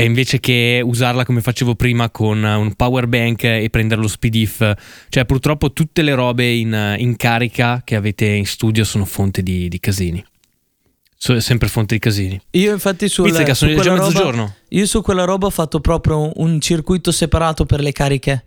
[0.00, 4.76] e invece che usarla come facevo prima con un power bank e prendere lo speed
[5.08, 9.66] Cioè, purtroppo tutte le robe in, in carica che avete in studio sono fonte di,
[9.66, 10.24] di casini.
[11.16, 12.40] So, sempre fonte di casini.
[12.50, 14.54] Io infatti sul, Pizzica, sono su già mezzogiorno.
[14.68, 18.44] Io su quella roba ho fatto proprio un circuito separato per le cariche.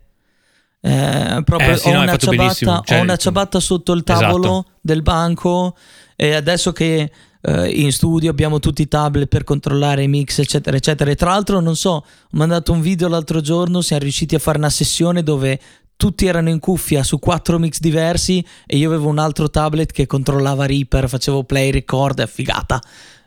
[0.79, 4.59] Eh, proprio eh, sì, ho, no, una ciabatta, cioè, ho una ciabatta sotto il tavolo
[4.59, 4.79] esatto.
[4.79, 5.75] del banco
[6.15, 7.11] e adesso che
[7.41, 11.09] eh, in studio abbiamo tutti i tablet per controllare i mix, eccetera, eccetera.
[11.11, 14.57] E tra l'altro, non so, ho mandato un video l'altro giorno, siamo riusciti a fare
[14.57, 15.59] una sessione dove
[15.95, 20.07] tutti erano in cuffia su quattro mix diversi e io avevo un altro tablet che
[20.07, 22.81] controllava Reaper, facevo play, record, è figata.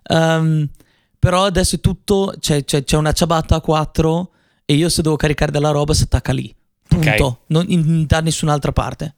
[0.09, 0.69] Um,
[1.19, 4.31] però adesso è tutto, c'è, c'è, c'è una ciabatta a 4
[4.65, 6.55] e io se devo caricare della roba si attacca lì.
[6.87, 7.25] Punto.
[7.25, 7.37] Ok.
[7.47, 9.15] Non, in- da nessun'altra parte.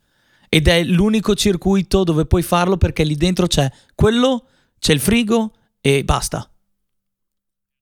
[0.48, 4.44] Ed è l'unico circuito dove puoi farlo perché lì dentro c'è quello,
[4.78, 6.48] c'è il frigo e basta.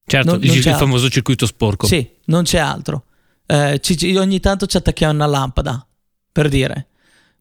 [0.06, 0.84] Certo, Non- il, non il altro.
[0.86, 1.86] famoso circuito sporco.
[1.86, 3.04] Sì, non c'è altro.
[3.46, 5.86] Eh, ci- ogni tanto ci attacchiamo una lampada,
[6.32, 6.88] per dire.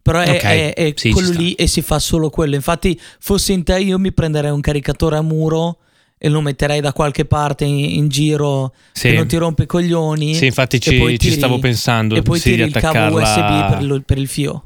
[0.02, 2.56] Però è, Ok, è- è sì, quello lì e si fa solo quello.
[2.56, 5.80] Infatti, fossi in te, io mi prenderei un caricatore a muro
[6.18, 9.10] e lo metterei da qualche parte in, in giro Sì.
[9.10, 10.34] che non ti rompe i coglioni.
[10.36, 12.16] Sì, infatti ci, poi ci tiri- stavo pensando.
[12.16, 14.64] E poi sì, tiri il cavo USB per, lo- per il fio.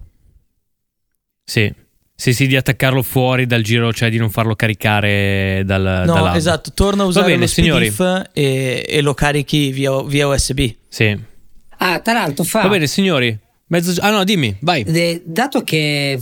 [1.43, 1.71] Sì.
[2.19, 6.35] Sì, sì, di attaccarlo fuori dal giro, cioè di non farlo caricare dal, No, dall'hub.
[6.35, 6.71] esatto.
[6.73, 7.91] Torna a usare bene, lo signori.
[7.91, 10.67] SPDIF e, e lo carichi via, via USB.
[10.89, 11.15] Sì.
[11.77, 12.63] Ah, tra l'altro, fa.
[12.63, 13.37] Va bene, signori.
[13.67, 14.01] Mezzo...
[14.01, 14.81] Ah no, dimmi, vai.
[14.81, 16.19] Eh, Dato che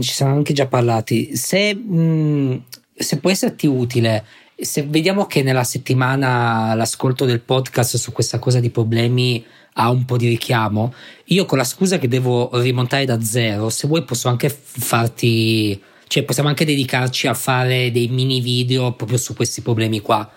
[0.00, 2.62] ci siamo anche già parlati, se, mh,
[2.94, 8.60] se può esserti utile, se vediamo che nella settimana l'ascolto del podcast su questa cosa
[8.60, 9.42] di problemi
[9.80, 10.92] ha un po' di richiamo,
[11.26, 16.24] io con la scusa che devo rimontare da zero, se vuoi posso anche farti, cioè
[16.24, 20.28] possiamo anche dedicarci a fare dei mini video proprio su questi problemi qua.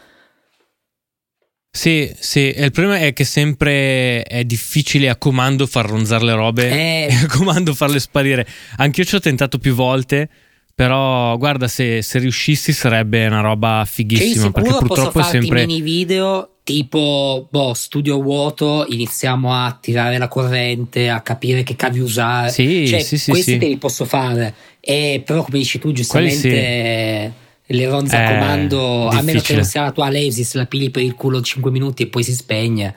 [1.74, 6.34] Sì, sì, e il problema è che sempre è difficile a comando far ronzare le
[6.36, 7.08] robe Eh.
[7.10, 8.46] e a comando farle sparire.
[8.78, 10.30] Anch'io ci ho tentato più volte,
[10.76, 15.22] però guarda, se, se riuscissi sarebbe una roba Cioè, fighissima, perché sicuro posso purtroppo è
[15.24, 15.66] farti sempre...
[15.66, 22.00] mini video tipo, boh, studio vuoto, iniziamo a tirare la corrente, a capire che cavi
[22.00, 22.50] usare.
[22.50, 23.58] Sì, cioè, sì, sì, questi sì.
[23.58, 24.54] te li posso fare.
[24.80, 27.34] E però, come dici tu, giustamente,
[27.66, 29.58] le ronze a Eh, comando, a meno che difficile.
[29.60, 32.34] non sia la tua Lesis, la pigli per il culo 5 minuti e poi si
[32.34, 32.96] spegne.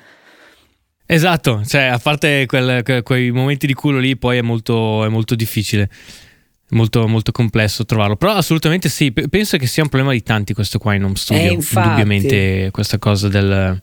[1.07, 5.09] Esatto, cioè a parte quel- que- quei momenti di culo lì poi è molto, è
[5.09, 5.91] molto difficile,
[6.74, 10.52] molto, molto complesso trovarlo, però assolutamente sì, P- penso che sia un problema di tanti
[10.52, 11.86] questo qua in home studio, Eh, infatti.
[11.86, 13.80] indubbiamente questa cosa del...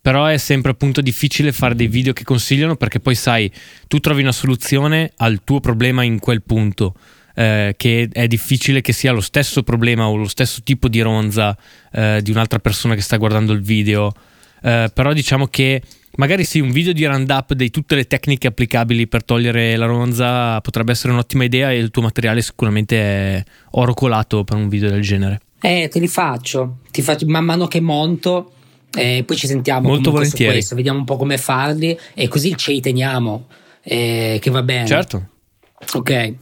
[0.00, 3.48] Però è sempre appunto difficile fare dei video che consigliano perché poi sai,
[3.86, 6.96] tu trovi una soluzione al tuo problema in quel punto,
[7.36, 11.56] eh, che è difficile che sia lo stesso problema o lo stesso tipo di ronza
[11.92, 14.12] eh, di un'altra persona che sta guardando il video.
[14.60, 15.80] Eh, però diciamo che
[16.16, 20.60] magari sì, un video di roundup di tutte le tecniche applicabili per togliere la ronza
[20.60, 24.90] potrebbe essere un'ottima idea e il tuo materiale sicuramente è oro colato per un video
[24.90, 25.40] del genere.
[25.60, 28.52] Eh, te li faccio, ti faccio man mano che monto.
[28.94, 30.52] E poi ci sentiamo Molto volentieri.
[30.52, 33.46] questo, vediamo un po' come farli e così ce li teniamo.
[33.82, 34.86] eh, che va bene.
[34.86, 35.28] Certo,
[35.94, 36.34] Ok.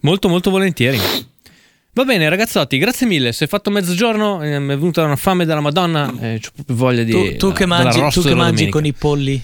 [0.00, 0.98] molto molto volentieri.
[1.92, 5.44] Va bene ragazzotti, grazie mille, si è fatto mezzogiorno, eh, mi è venuta una fame
[5.44, 7.10] della Madonna, e ho proprio voglia di...
[7.10, 8.70] Tu, tu che mangi, tu che mangi domenica.
[8.70, 9.42] con i polli.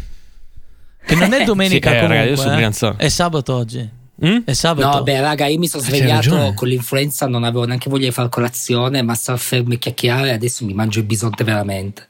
[1.04, 2.16] Che non è domenica Sì, eh, comunque.
[2.16, 2.96] raga, io sono eh.
[2.96, 3.88] È sabato oggi.
[4.24, 4.38] Mm?
[4.44, 4.98] È sabato.
[4.98, 8.12] No, beh, raga, io mi sono c'hai svegliato con l'influenza, non avevo neanche voglia di
[8.12, 10.32] fare colazione, ma stavo fermo e chiacchierare.
[10.32, 12.08] Adesso mi mangio il bisonte veramente.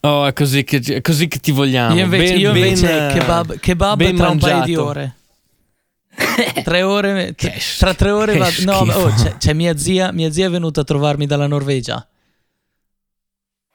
[0.00, 1.94] Oh, è così che, è così che ti vogliamo.
[1.94, 4.84] io invece, Ben- io ben, invece eh, kebab, kebab ben tra un paio di mangiato.
[4.86, 5.14] ore.
[6.64, 8.54] Tre ore, Che tra, tre ore vado.
[8.64, 10.12] No, oh, c'è, c'è mia zia.
[10.12, 12.06] Mia zia è venuta a trovarmi dalla Norvegia.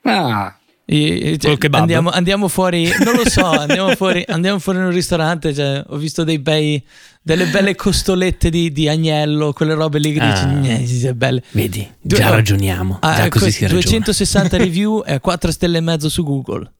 [0.03, 1.79] Ah, E- kebab?
[1.81, 5.53] Andiamo, andiamo fuori, non lo so, andiamo fuori, andiamo fuori in un ristorante.
[5.53, 6.83] cioè, ho visto dei bei,
[7.21, 10.45] delle belle costolette di, di agnello, quelle robe lì che dici, Ah.
[10.53, 11.43] "Gne, sì, è belle.
[11.51, 12.97] Vedi, Due- già oh, ragioniamo.
[13.01, 13.81] Ah, già ecco, così si ragiona.
[13.81, 16.71] 260 review e 4 stelle e mezzo su Google.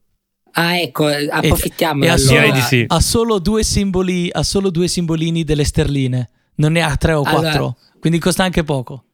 [0.52, 2.60] Ah, ecco, eh, approfittiamo E ha allora.
[2.60, 2.84] sì.
[2.86, 7.22] ha solo due simboli, ha solo due simbolini delle sterline, non ne ha tre o
[7.22, 9.04] Allora- quattro, quindi costa anche poco.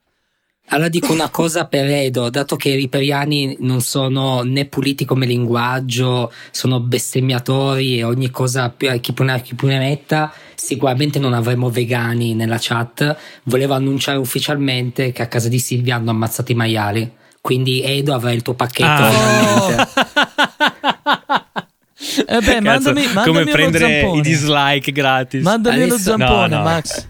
[0.70, 5.24] Allora dico una cosa per Edo, dato che i riperiani non sono né puliti come
[5.24, 11.32] linguaggio, sono bestemmiatori e ogni cosa chi più ne, chi più ne metta, sicuramente non
[11.32, 13.16] avremo vegani nella chat.
[13.44, 17.12] Volevo annunciare ufficialmente che a casa di Silvia hanno ammazzato i maiali.
[17.40, 19.88] Quindi Edo avrà il tuo pacchetto Ah.
[22.00, 24.18] Eh beh, Cazzo, mandami, mandami come uno prendere zampone.
[24.18, 25.42] i dislike gratis.
[25.42, 26.62] Mandami uno Adesso- zampone, No, no.
[26.62, 27.06] Max.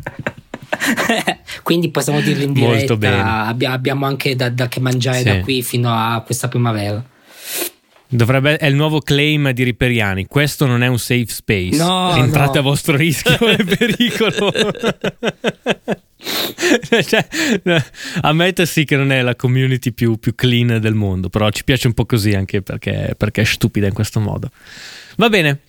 [1.62, 3.15] Quindi possiamo dirlo in Molto bene.
[3.16, 3.44] diretta.
[3.47, 5.24] Abbia- abbiamo anche da, da che mangiare Sì.
[5.24, 7.02] da qui fino a questa primavera.
[8.10, 10.26] Dovrebbe, è il nuovo claim di Riperiani.
[10.26, 11.76] Questo non è un safe space.
[11.76, 12.60] No, Entrate no.
[12.60, 14.51] a vostro rischio e pericolo.
[17.06, 17.28] cioè,
[18.22, 21.93] ammettersi che non è la community più, più clean del mondo, però ci piace un
[21.93, 24.51] po' così anche perché, perché è stupida in questo modo.
[25.16, 25.60] Va bene,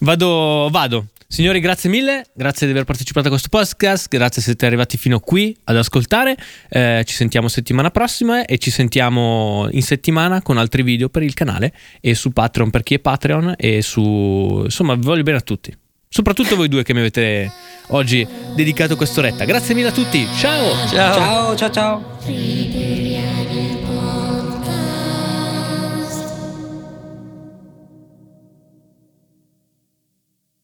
[0.00, 1.06] vado, vado.
[1.28, 5.18] Signori, grazie mille, grazie di aver partecipato a questo podcast, grazie se siete arrivati fino
[5.18, 6.36] qui ad ascoltare.
[6.68, 11.34] Eh, ci sentiamo settimana prossima e ci sentiamo in settimana con altri video per il
[11.34, 14.62] canale e su Patreon per chi è Patreon e su...
[14.64, 15.76] insomma, vi voglio bene a tutti.
[16.08, 17.52] Soprattutto voi due che mi avete
[17.88, 19.44] oggi dedicato quest'oretta.
[19.44, 20.26] Grazie mille a tutti.
[20.38, 20.86] Ciao.
[20.88, 21.14] Ciao.
[21.14, 22.95] Ciao, ciao, ciao.